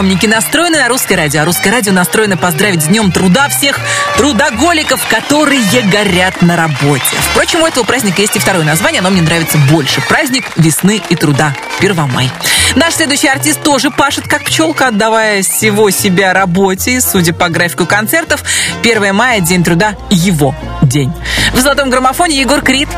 [0.00, 3.78] приемники настроены на русское радио, а русское радио настроено поздравить с Днем труда всех
[4.16, 5.60] трудоголиков, которые
[5.92, 7.04] горят на работе.
[7.30, 10.00] Впрочем, у этого праздника есть и второе название, оно мне нравится больше.
[10.08, 11.54] Праздник весны и труда.
[11.80, 12.30] Первомай.
[12.76, 17.02] Наш следующий артист тоже пашет как пчелка, отдавая всего себя работе.
[17.02, 18.42] Судя по графику концертов,
[18.82, 21.12] 1 мая, День труда, его день.
[21.52, 22.88] В золотом граммофоне Егор Крид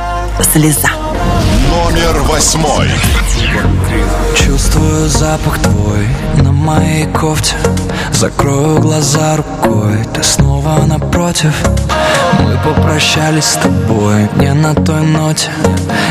[0.52, 0.90] «Слеза».
[1.68, 2.88] Номер восьмой.
[4.36, 6.06] Чувствую запах твой
[6.42, 7.56] на моей кофте.
[8.12, 11.52] Закрою глаза рукой, ты снова напротив
[12.64, 14.28] попрощались с тобой.
[14.36, 15.50] Не на той ноте.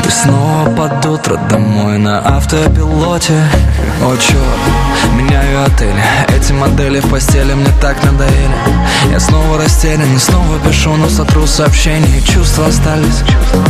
[0.05, 3.41] И снова под утро домой на автопилоте.
[4.01, 4.39] О, черт,
[5.15, 5.95] меняю отель
[6.35, 8.55] Эти модели в постели мне так надоели.
[9.11, 12.21] Я снова растерян и снова пишу, но сотру сообщения.
[12.21, 13.23] Чувства остались,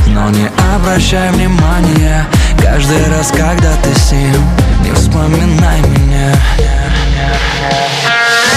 [0.07, 2.25] но не обращай внимания.
[2.61, 4.35] Каждый раз, когда ты с ним
[4.83, 6.33] Не вспоминай меня.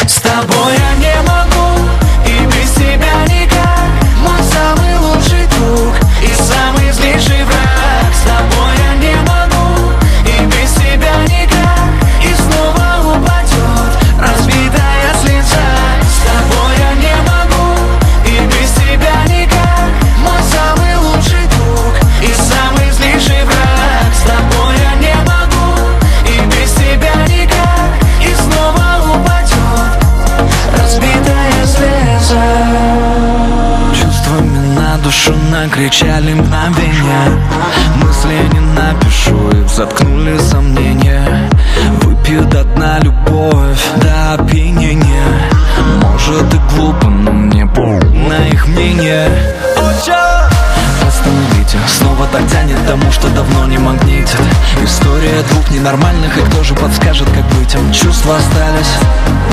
[0.07, 1.44] С тобой я не могу
[35.85, 37.45] душу накричали мгновения.
[37.97, 41.51] Мысли не напишу, их заткнули сомнения.
[42.03, 45.51] Выпью до дна любовь до опьянения.
[46.01, 49.29] Может и глупо, но мне похуй на их мнение
[51.07, 54.37] Остановите, снова так тянет тому, что давно не магнитит.
[54.83, 57.93] История двух ненормальных, и кто же подскажет, как быть им?
[57.93, 58.95] Чувства остались,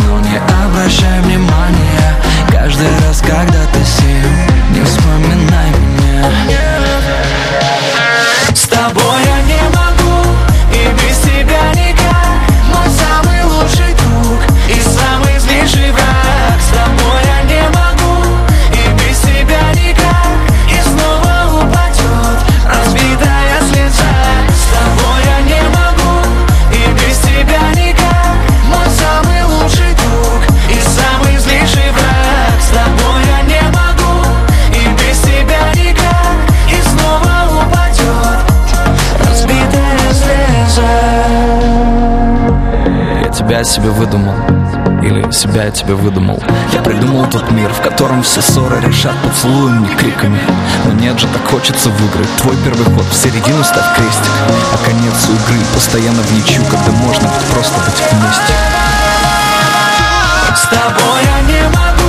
[0.07, 2.15] но не обращай внимания.
[2.51, 4.01] Каждый раз, когда ты с
[4.71, 6.25] не вспоминай меня.
[8.53, 9.30] С тобой
[43.81, 44.35] себе выдумал.
[45.01, 46.41] Или себя я тебе выдумал.
[46.71, 50.39] Я придумал тот мир, в котором все ссоры решат поцелуем, не криками.
[50.85, 52.29] Но нет же, так хочется выиграть.
[52.41, 54.31] Твой первый ход в середину ставь крестик.
[54.73, 58.53] А конец игры постоянно в ничью Когда можно просто быть вместе.
[60.55, 62.00] С тобой я не могу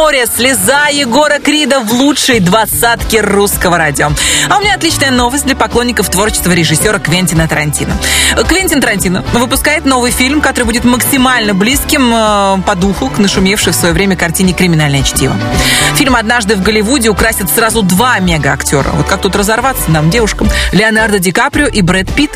[0.00, 4.10] море, слеза Егора Крида в лучшей двадцатке русского радио.
[4.48, 7.94] А у меня отличная новость для поклонников творчества режиссера Квентина Тарантино.
[8.48, 13.76] Квентин Тарантино выпускает новый фильм, который будет максимально близким э, по духу к нашумевшей в
[13.76, 15.36] свое время картине «Криминальное чтиво».
[15.96, 18.88] Фильм «Однажды в Голливуде» украсит сразу два мега-актера.
[18.94, 20.48] Вот как тут разорваться нам, девушкам?
[20.72, 22.30] Леонардо Ди Каприо и Брэд Питт.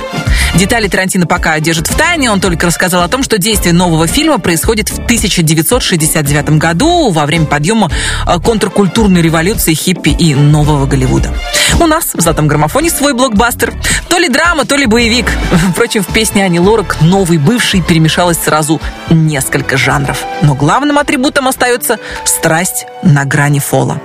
[0.54, 2.30] Детали Тарантино пока держит в тайне.
[2.30, 7.46] Он только рассказал о том, что действие нового фильма происходит в 1969 году во время
[7.54, 7.88] подъема
[8.26, 11.32] э, контркультурной революции хиппи и нового Голливуда.
[11.78, 13.72] У нас в «Золотом граммофоне» свой блокбастер.
[14.08, 15.30] То ли драма, то ли боевик.
[15.70, 20.24] Впрочем, в песне Ани Лорак «Новый бывший» перемешалось сразу несколько жанров.
[20.42, 24.00] Но главным атрибутом остается страсть на грани фола.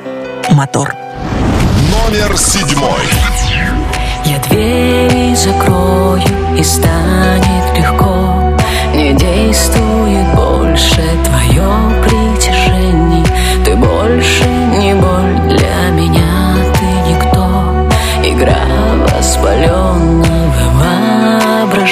[0.52, 0.94] Мотор.
[1.92, 3.02] Номер седьмой.
[4.26, 6.22] Я двери закрою
[6.56, 8.56] и станет легко
[8.94, 11.89] Не действует больше твое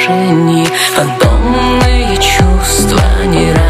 [0.08, 3.67] воображения Фантомные чувства не ранят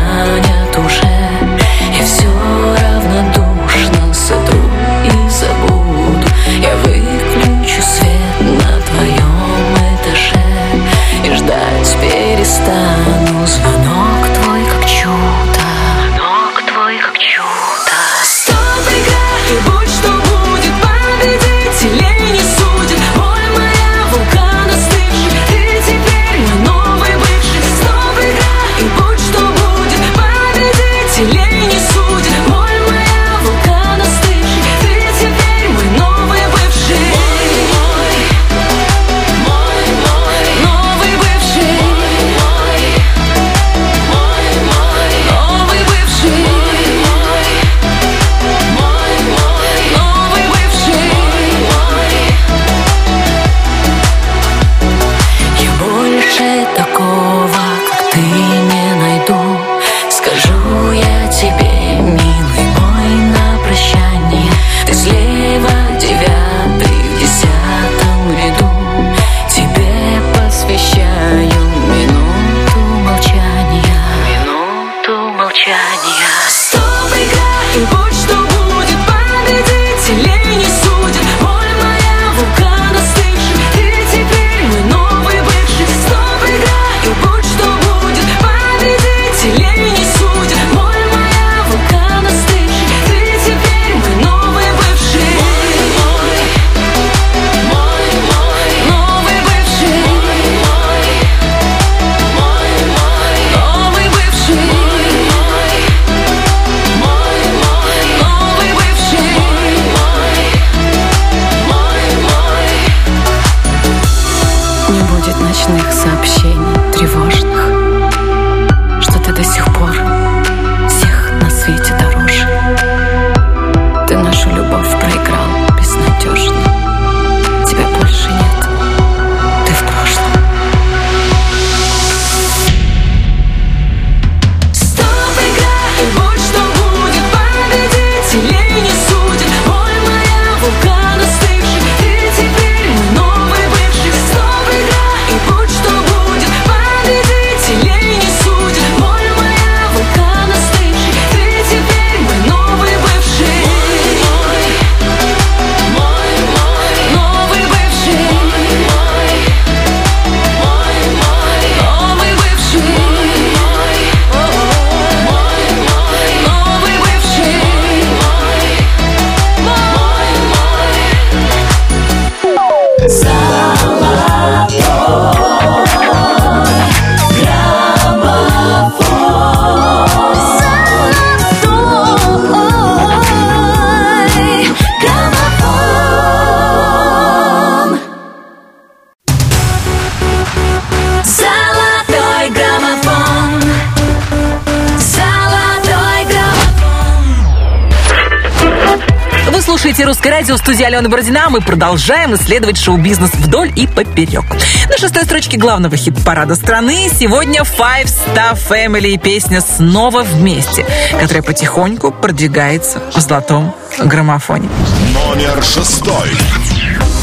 [200.88, 201.50] радио» в студии Алены Бородина.
[201.50, 204.46] Мы продолжаем исследовать шоу-бизнес вдоль и поперек.
[204.90, 210.86] На шестой строчке главного хит-парада страны сегодня Five Star Family и песня «Снова вместе»,
[211.20, 214.70] которая потихоньку продвигается в золотом граммофоне.
[215.14, 216.30] Номер шестой.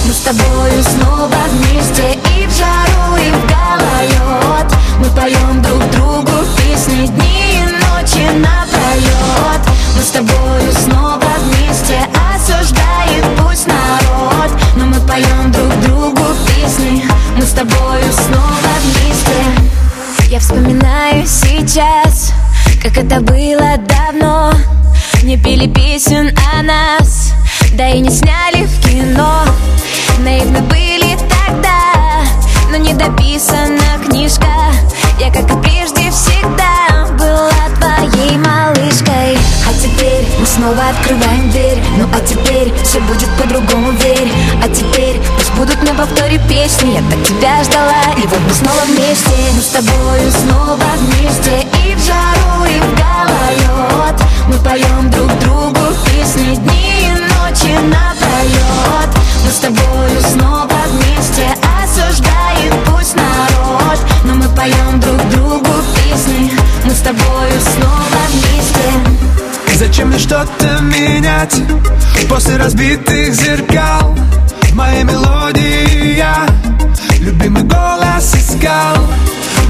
[0.06, 5.53] Мы с тобою снова вместе И в жару, и в гололед Мы поем
[21.74, 22.32] сейчас
[22.80, 24.52] Как это было давно.
[25.24, 27.32] Не пели песен о нас
[27.72, 29.44] Да и не сняли в кино.
[30.20, 32.22] Наивны были тогда
[32.70, 34.46] Но не дописана книжка.
[35.18, 37.50] Я, как и прежде, всегда Была
[37.80, 39.36] твоей малышкой.
[39.66, 41.82] А теперь мы снова открываем дверь.
[41.98, 43.73] Ну а теперь все будет по-другому,
[45.96, 49.30] на повторе песни Я так тебя ждала, и вот мы снова вместе.
[49.54, 54.20] Мы с тобою снова вместе И в жару, и в гололед.
[54.48, 59.10] Мы поем друг другу песни Дни и ночи напролет
[59.44, 61.46] Мы с тобою снова вместе
[61.82, 63.98] Осуждает пусть народ.
[64.24, 66.52] Но мы поем друг другу песни
[66.84, 69.76] Мы с тобою снова вместе.
[69.76, 71.60] Зачем мне что-то менять?
[72.28, 74.16] После разбитых зеркал
[74.74, 76.48] В моей мелодии я
[77.20, 78.96] Любимый голос искал.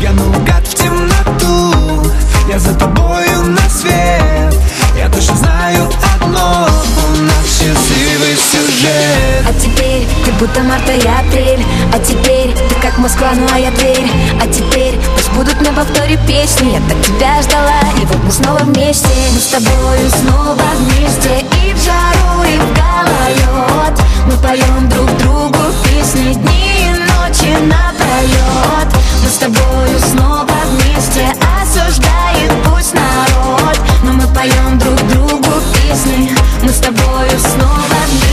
[0.01, 2.11] Я наугад в темноту.
[2.49, 4.59] Я за тобою на свет.
[4.97, 6.71] Я точно знаю одно.
[7.19, 9.45] У нас счастливый сюжет.
[9.47, 13.71] А теперь ты будто марта и апрель А теперь ты как Москва, ну а я
[13.73, 16.73] Тверь А теперь пусть будут на повторе песни.
[16.73, 19.09] Я так тебя ждала, и вот мы снова вместе.
[19.35, 21.45] Мы с тобою снова вместе.
[21.63, 28.89] И в жару, и в гололед мы поем друг другу песни дни и ночи напролет
[29.23, 31.29] Мы с тобою снова вместе
[31.61, 33.79] осуждает пусть народ.
[34.03, 36.31] Но мы поем друг другу песни
[36.63, 38.24] Мы с тобою снова вместе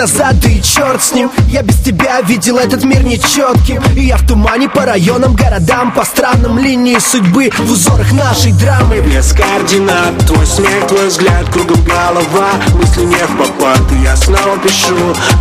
[0.00, 1.30] назад, да и черт с ним.
[1.48, 6.04] Я без тебя видел этот мир нечетким И я в тумане по районам, городам По
[6.04, 6.58] странам.
[6.58, 9.00] Линии судьбы В узорах нашей драмы.
[9.00, 12.50] Без координат Твой смех, твой взгляд, кругом голова.
[12.74, 14.96] Мысли не в попад я снова пишу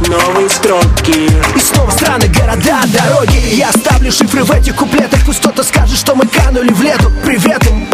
[0.08, 1.30] новые строки.
[1.56, 3.56] И снова страны, города, дороги.
[3.56, 5.20] Я оставлю шифры в этих куплетах.
[5.26, 7.12] Пусть кто-то скажет, что мы канули в лету.
[7.24, 7.88] Привет им.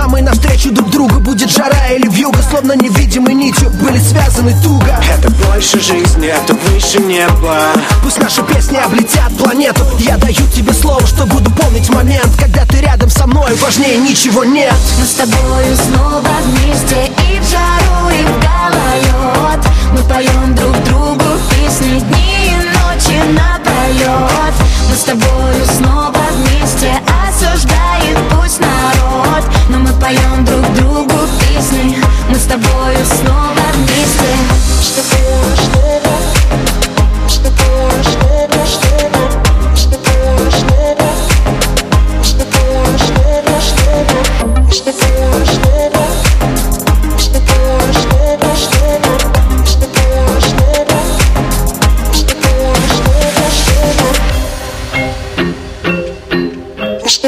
[0.00, 1.20] А мы навстречу друг другу.
[1.20, 3.70] Будет жара или вьюга Словно невидимой нитью.
[3.70, 7.72] Были связаны туго Это больше жизни, это выше неба.
[8.02, 9.84] Пусть наши песни облетят планету.
[9.98, 12.30] Я даю тебе слово, что буду помнить момент.
[12.38, 14.74] Когда ты рядом со мной, важнее ничего нет.
[14.98, 19.66] Мы с тобою снова вместе И в жару, и в гололед.
[19.92, 24.54] Мы поем друг другу песни Дни и ночи напролет
[24.88, 26.92] Мы с тобою снова вместе
[27.28, 29.44] Осуждает пусть народ.
[29.68, 31.98] Но мы поем друг другу песни.
[32.28, 34.51] Мы с тобою снова вместе
[34.82, 35.22] Mr.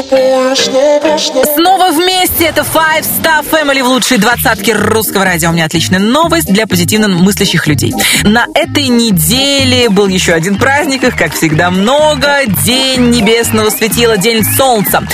[0.09, 0.24] Boy.
[0.35, 2.45] Снова вместе.
[2.45, 5.49] Это Five Star Family в лучшей двадцатке русского радио.
[5.49, 7.93] У меня отличная новость для позитивно мыслящих людей.
[8.23, 11.05] На этой неделе был еще один праздник.
[11.05, 12.39] Их, как всегда, много.
[12.65, 15.07] День небесного светила, День Солнца.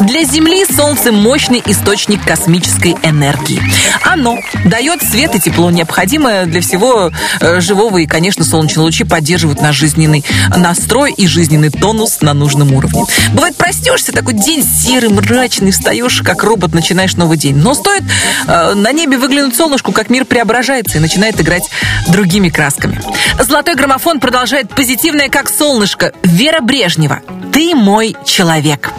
[0.00, 3.62] Для Земли Солнце– мощный источник космической энергии.
[4.02, 7.98] Оно дает свет и тепло, необходимое для всего э, живого.
[7.98, 10.24] И, конечно, солнечные лучи поддерживают наш жизненный
[10.56, 13.04] настрой и жизненный тонус на нужном уровне.
[13.34, 17.56] Бывает, простешься, такой день серый, мрачный, встаешь, как робот, начинаешь новый день.
[17.56, 18.02] Но стоит
[18.46, 21.64] э, на небе выглянуть солнышку, как мир преображается и начинает играть
[22.08, 23.00] другими красками.
[23.40, 26.12] Золотой граммофон продолжает позитивное, как солнышко.
[26.22, 27.20] Вера Брежнева.
[27.52, 28.90] Ты мой человек.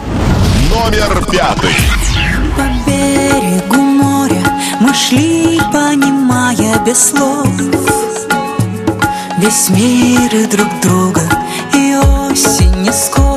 [0.70, 1.74] Номер пятый.
[2.56, 4.42] По берегу моря
[4.80, 7.46] мы шли, понимая без слов
[9.38, 11.20] Весь мир и друг друга,
[11.74, 13.35] и осень не скоро,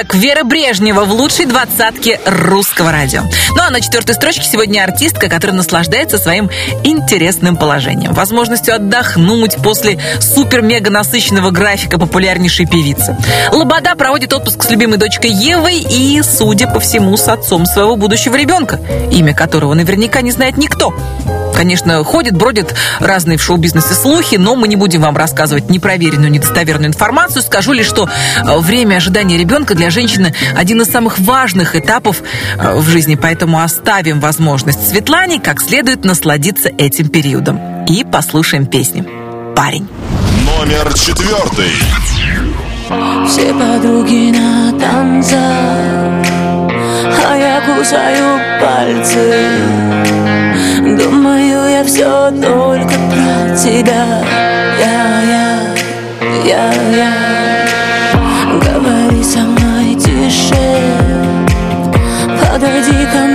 [0.00, 3.22] человек» Вера Брежнева в лучшей двадцатке русского радио.
[3.50, 6.50] Ну а на четвертой строчке сегодня артистка, которая наслаждается своим
[6.84, 8.12] интересным положением.
[8.12, 13.16] Возможностью отдохнуть после супер-мега насыщенного графика популярнейшей певицы.
[13.52, 18.36] Лобода проводит отпуск с любимой дочкой Евой и, судя по всему, с отцом своего будущего
[18.36, 18.80] ребенка,
[19.10, 20.94] имя которого наверняка не знает никто.
[21.60, 26.88] Конечно, ходят, бродят разные в шоу-бизнесе слухи, но мы не будем вам рассказывать непроверенную, недостоверную
[26.88, 27.42] информацию.
[27.42, 32.22] Скажу лишь, что э, время ожидания ребенка для женщины один из самых важных этапов
[32.56, 37.84] э, в жизни, поэтому оставим возможность Светлане как следует насладиться этим периодом.
[37.84, 39.04] И послушаем песню
[39.54, 39.86] «Парень».
[40.46, 41.72] Номер четвертый.
[43.28, 45.38] Все подруги на танцах,
[47.28, 50.20] а я кусаю пальцы.
[50.80, 54.24] Думаю, я все только про тебя.
[54.80, 55.58] Я, я,
[56.46, 57.12] я, я.
[58.64, 60.56] Говори со мной тише.
[62.50, 63.29] Подойди ко мне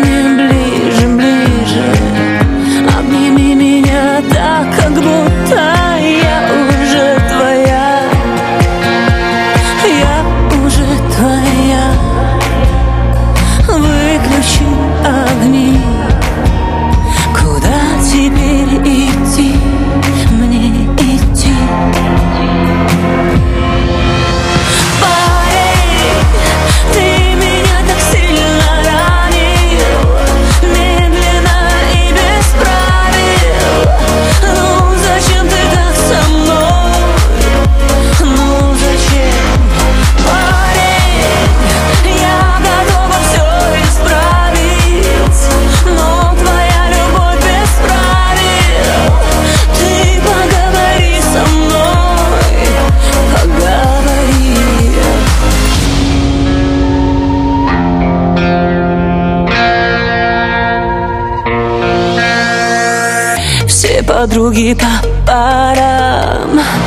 [64.56, 64.78] подруги
[65.26, 66.85] по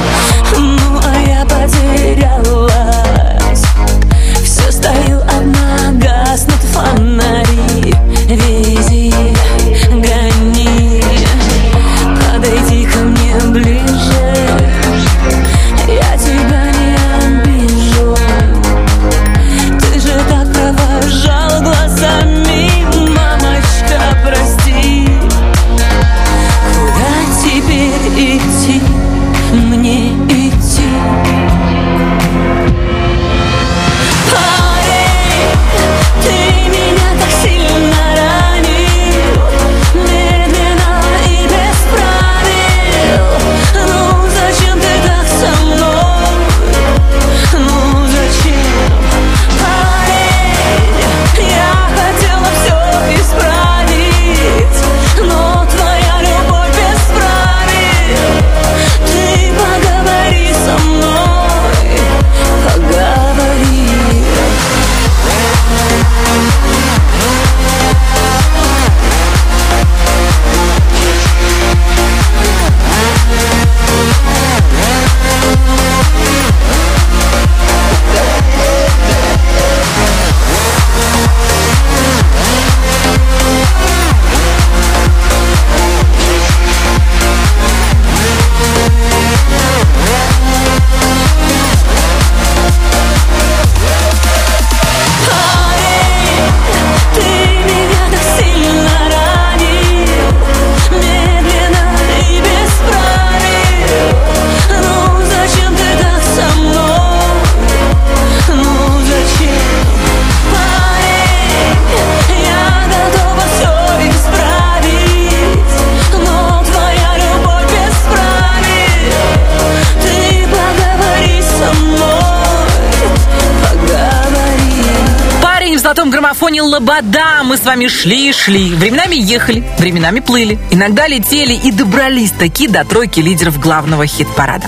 [127.59, 128.71] с вами шли и шли.
[128.75, 130.59] Временами ехали, временами плыли.
[130.71, 134.67] Иногда летели и добрались таки до тройки лидеров главного хит-парада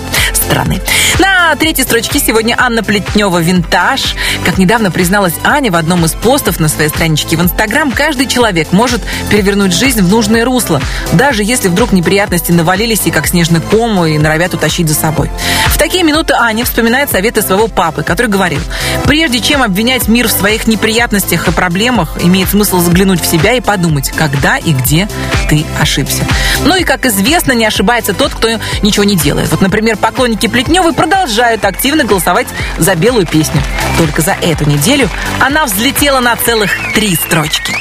[0.51, 0.81] страны.
[1.19, 4.17] На третьей строчке сегодня Анна Плетнева «Винтаж».
[4.45, 8.73] Как недавно призналась Аня в одном из постов на своей страничке в Инстаграм, каждый человек
[8.73, 10.81] может перевернуть жизнь в нужное русло,
[11.13, 15.31] даже если вдруг неприятности навалились и как снежный ком и норовят утащить за собой.
[15.67, 18.61] В такие минуты Аня вспоминает советы своего папы, который говорил,
[19.05, 23.61] прежде чем обвинять мир в своих неприятностях и проблемах, имеет смысл заглянуть в себя и
[23.61, 25.09] подумать, когда и где
[25.49, 26.25] ты ошибся.
[26.65, 28.49] Ну и, как известно, не ошибается тот, кто
[28.83, 29.51] ничего не делает.
[29.51, 32.47] Вот, например, поклонники Вероники Плетневой продолжают активно голосовать
[32.79, 33.61] за белую песню.
[33.99, 37.77] Только за эту неделю она взлетела на целых три строчки.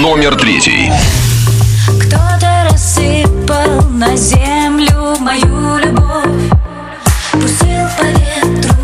[0.00, 0.92] Номер третий.
[1.98, 6.50] Кто-то рассыпал на землю мою любовь
[7.32, 8.74] Пустил по ветру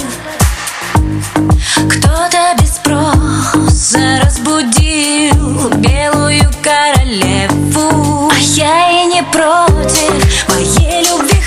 [1.88, 10.27] Кто-то без спроса разбудил белую королеву А я и не против,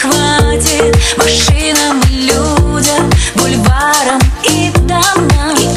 [0.02, 0.98] хватит.
[1.18, 5.56] Машинам и людям, бульварам и домам.
[5.60, 5.68] И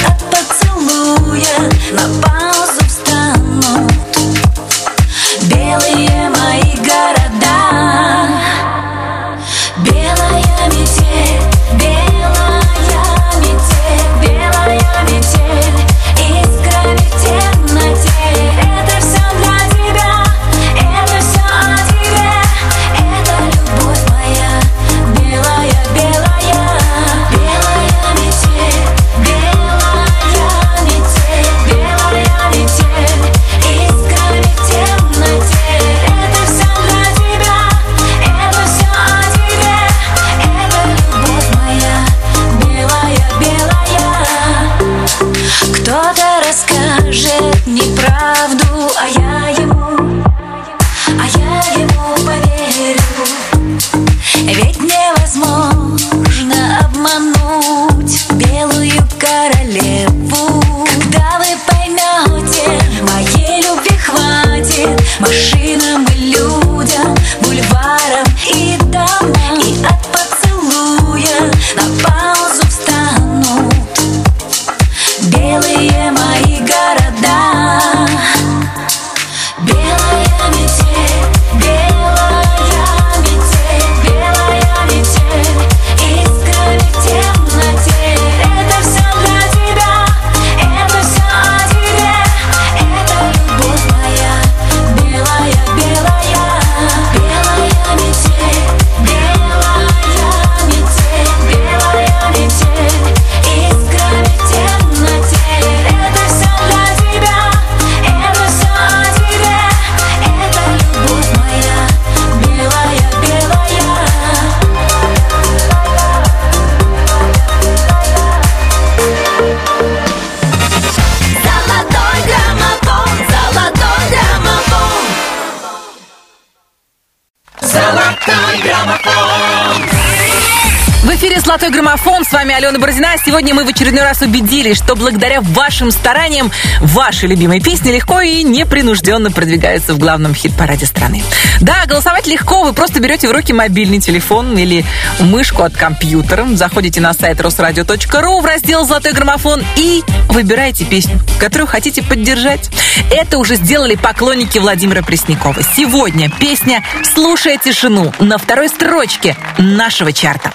[132.64, 133.08] Алена Бородина.
[133.22, 136.50] Сегодня мы в очередной раз убедились, что благодаря вашим стараниям
[136.80, 141.22] ваши любимые песни легко и непринужденно продвигаются в главном хит-параде страны.
[141.60, 142.62] Да, голосовать легко.
[142.62, 144.82] Вы просто берете в руки мобильный телефон или
[145.20, 151.66] мышку от компьютера, заходите на сайт росрадио.ру в раздел «Золотой граммофон» и выбираете песню, которую
[151.66, 152.70] хотите поддержать.
[153.10, 155.60] Это уже сделали поклонники Владимира Преснякова.
[155.76, 160.52] Сегодня песня «Слушая тишину» на второй строчке нашего чарта.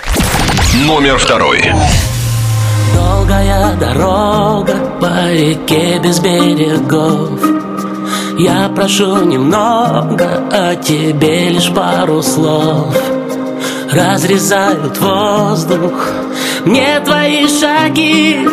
[0.74, 1.72] Номер второй.
[2.94, 7.40] Долгая дорога по реке без берегов.
[8.38, 12.96] Я прошу немного, а тебе лишь пару слов.
[13.92, 16.14] Разрезают воздух
[16.66, 18.48] мне твои шаги.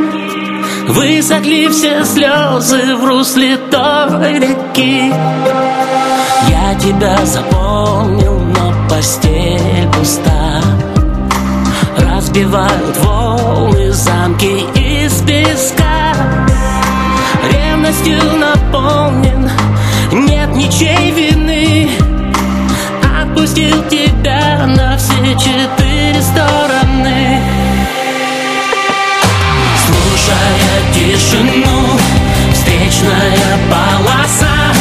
[0.89, 5.13] Высохли все слезы в русле той реки.
[6.49, 10.63] Я тебя запомнил, но постель пуста.
[11.99, 16.12] Разбивают волны замки из песка.
[17.51, 19.51] Ревностью наполнен,
[20.12, 21.90] нет ничей вины.
[23.23, 27.40] Отпустил тебя на все четыре стороны.
[29.86, 31.98] Слушая тишину,
[32.52, 34.74] встречная полоса.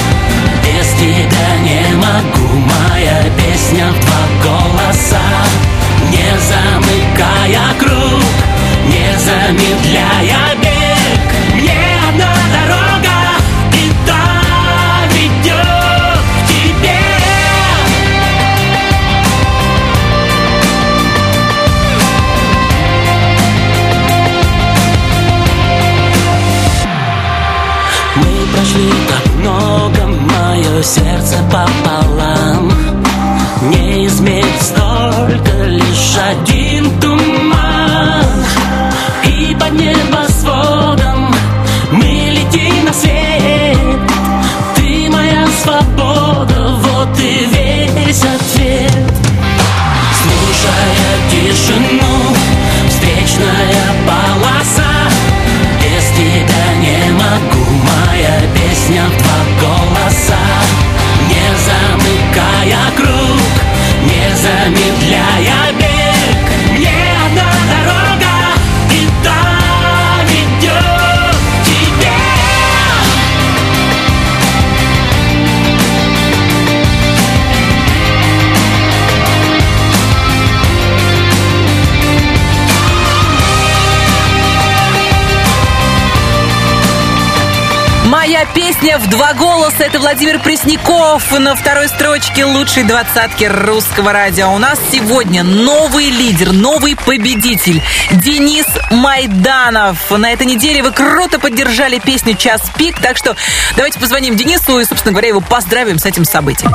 [0.64, 5.22] Без тебя не могу, моя песня в два голоса.
[6.12, 8.24] Не замыкая круг,
[8.86, 11.26] не замедляя бег
[11.56, 13.18] Мне одна дорога,
[13.74, 14.24] и та
[15.14, 17.00] ведет к тебе.
[28.16, 32.72] Мы прошли так много, мое сердце пополам.
[33.64, 37.15] Не измерить столько, лишь один туман
[39.78, 40.15] И под
[88.54, 89.84] Песня в два голоса.
[89.84, 94.54] Это Владимир Пресняков на второй строчке лучшей двадцатки русского радио.
[94.54, 97.82] У нас сегодня новый лидер, новый победитель
[98.12, 100.12] Денис Майданов.
[100.12, 103.36] На этой неделе вы круто поддержали песню «Час пик», так что
[103.76, 106.74] давайте позвоним Денису и, собственно говоря, его поздравим с этим событием.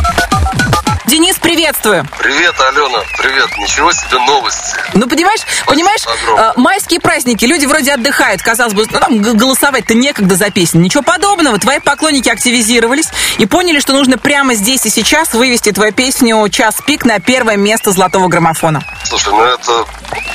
[1.11, 2.07] Денис, приветствую.
[2.21, 3.01] Привет, Алена.
[3.19, 3.49] Привет.
[3.59, 4.77] Ничего себе новости.
[4.95, 10.37] Ну, понимаешь, понимаешь, э, майские праздники, люди вроде отдыхают, казалось бы, ну, там голосовать-то некогда
[10.37, 10.79] за песни.
[10.79, 11.59] Ничего подобного.
[11.59, 13.09] Твои поклонники активизировались
[13.39, 17.57] и поняли, что нужно прямо здесь и сейчас вывести твою песню «Час пик» на первое
[17.57, 18.85] место золотого граммофона.
[19.05, 19.85] Слушай, ну это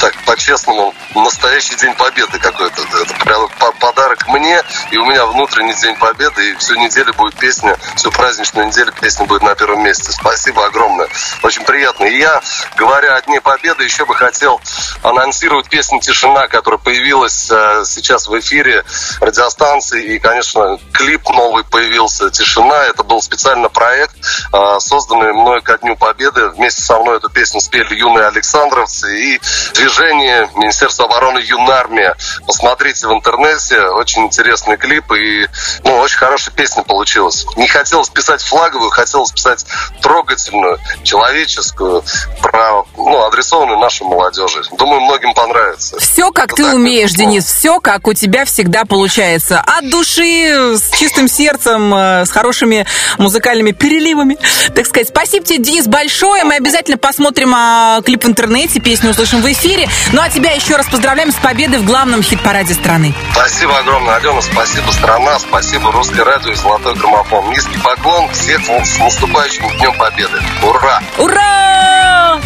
[0.02, 2.82] так по-честному настоящий день победы какой-то.
[2.82, 4.62] Это прям по- подарок мне,
[4.92, 9.26] и у меня внутренний день победы, и всю неделю будет песня, всю праздничную неделю песня
[9.26, 10.12] будет на первом месте.
[10.12, 11.08] Спасибо огромное.
[11.44, 12.06] Очень приятно.
[12.06, 12.42] И я,
[12.76, 14.60] говоря о Дне Победы, еще бы хотел
[15.04, 18.84] анонсировать песню «Тишина», которая появилась э, сейчас в эфире
[19.22, 20.16] радиостанции.
[20.16, 22.86] И, конечно, клип новый появился «Тишина».
[22.86, 24.16] Это был специально проект,
[24.54, 26.50] э, созданный мной ко Дню Победы.
[26.50, 29.42] Вместе со мной эту песню спели юные Александровцы и
[29.74, 32.16] движение Министерства обороны «Юнармия».
[32.46, 33.82] Посмотрите в интернете.
[33.90, 35.48] Очень интересный клип и
[35.84, 37.46] ну, очень хорошая песня получилась.
[37.56, 39.66] Не хотелось писать флаговую, хотелось писать
[40.02, 40.55] трогательную,
[41.04, 42.04] человеческую,
[42.42, 44.62] про, ну, адресованную нашей молодежи.
[44.78, 45.98] Думаю, многим понравится.
[46.00, 49.62] Все, как ты умеешь, Денис, все, как у тебя всегда получается.
[49.66, 52.86] От души, с чистым сердцем, э, с хорошими
[53.18, 54.38] музыкальными переливами.
[54.74, 56.44] Так сказать, спасибо тебе, Денис, большое.
[56.44, 59.88] Мы обязательно посмотрим а, клип в интернете, песню услышим в эфире.
[60.14, 63.14] Ну а тебя еще раз поздравляем с победой в главном хит-параде страны.
[63.32, 64.42] Спасибо огромное, Алена.
[64.42, 65.40] Спасибо, страна.
[65.40, 67.50] Спасибо, Русское радио и Золотой граммофон.
[67.52, 68.30] Низкий поклон.
[68.32, 70.42] Всех с наступающим Днем Победы.
[70.62, 71.02] Ура!
[71.18, 72.40] Ура!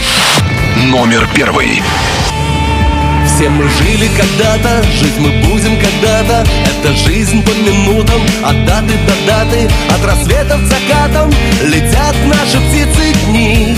[0.86, 1.82] Номер первый.
[3.26, 9.28] Все мы жили когда-то, жить мы будем когда-то Это жизнь по минутам, от даты до
[9.28, 11.30] даты От рассвета к закатам
[11.64, 13.78] летят наши птицы дни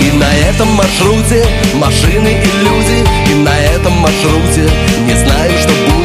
[0.00, 1.44] И на этом маршруте
[1.74, 4.70] машины и люди И на этом маршруте
[5.04, 6.01] не знаю, что будет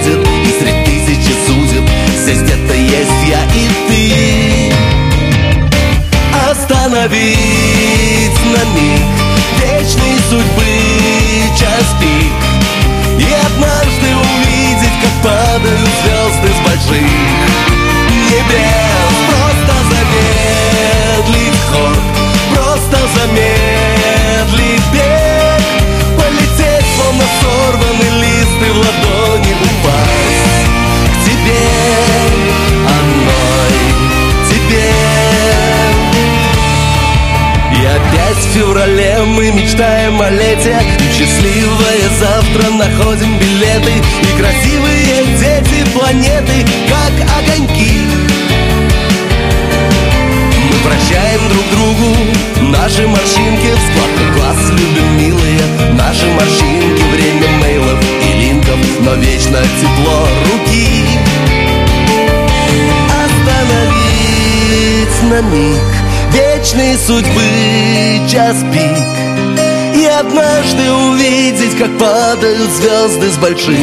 [72.00, 73.78] падают звезды с больших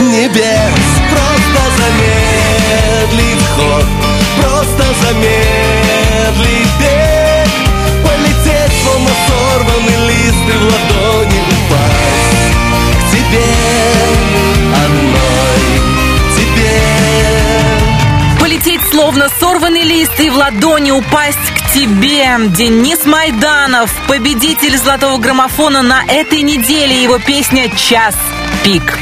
[0.00, 0.44] небес.
[1.10, 3.84] Просто замедлить ход,
[4.40, 7.48] просто замедлить бег.
[8.04, 12.44] Полететь, словно сорванный лист и в ладони упасть.
[12.92, 13.50] К тебе,
[14.84, 15.64] одной
[16.36, 16.76] тебе.
[18.40, 22.26] Полететь словно сорванный лист и в ладони упасть тебе.
[22.48, 27.02] Денис Майданов, победитель золотого граммофона на этой неделе.
[27.02, 28.14] Его песня «Час
[28.64, 28.98] пик».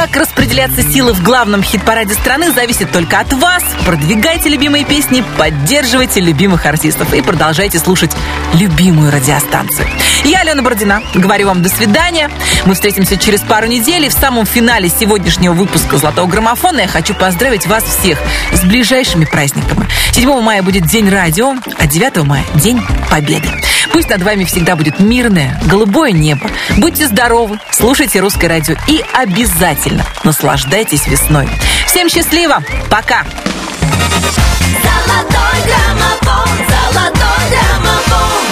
[0.00, 3.62] Как распределяться силы в главном хит-параде страны, зависит только от вас.
[3.84, 8.10] Продвигайте любимые песни, поддерживайте любимых артистов и продолжайте слушать
[8.54, 9.86] любимую радиостанцию.
[10.24, 11.02] Я Алена Бородина.
[11.14, 12.30] Говорю вам до свидания.
[12.64, 14.06] Мы встретимся через пару недель.
[14.06, 18.18] И в самом финале сегодняшнего выпуска «Золотого граммофона» я хочу поздравить вас всех
[18.54, 19.86] с ближайшими праздниками.
[20.12, 23.50] 7 мая будет День радио, а 9 мая– День Победы.
[23.92, 26.48] Пусть над вами всегда будет мирное, голубое небо.
[26.76, 31.48] Будьте здоровы, слушайте русское радио и обязательно наслаждайтесь весной.
[31.86, 32.62] Всем счастливо!
[32.88, 33.24] Пока!
[34.82, 38.49] Золотой граммофон, золотой граммофон.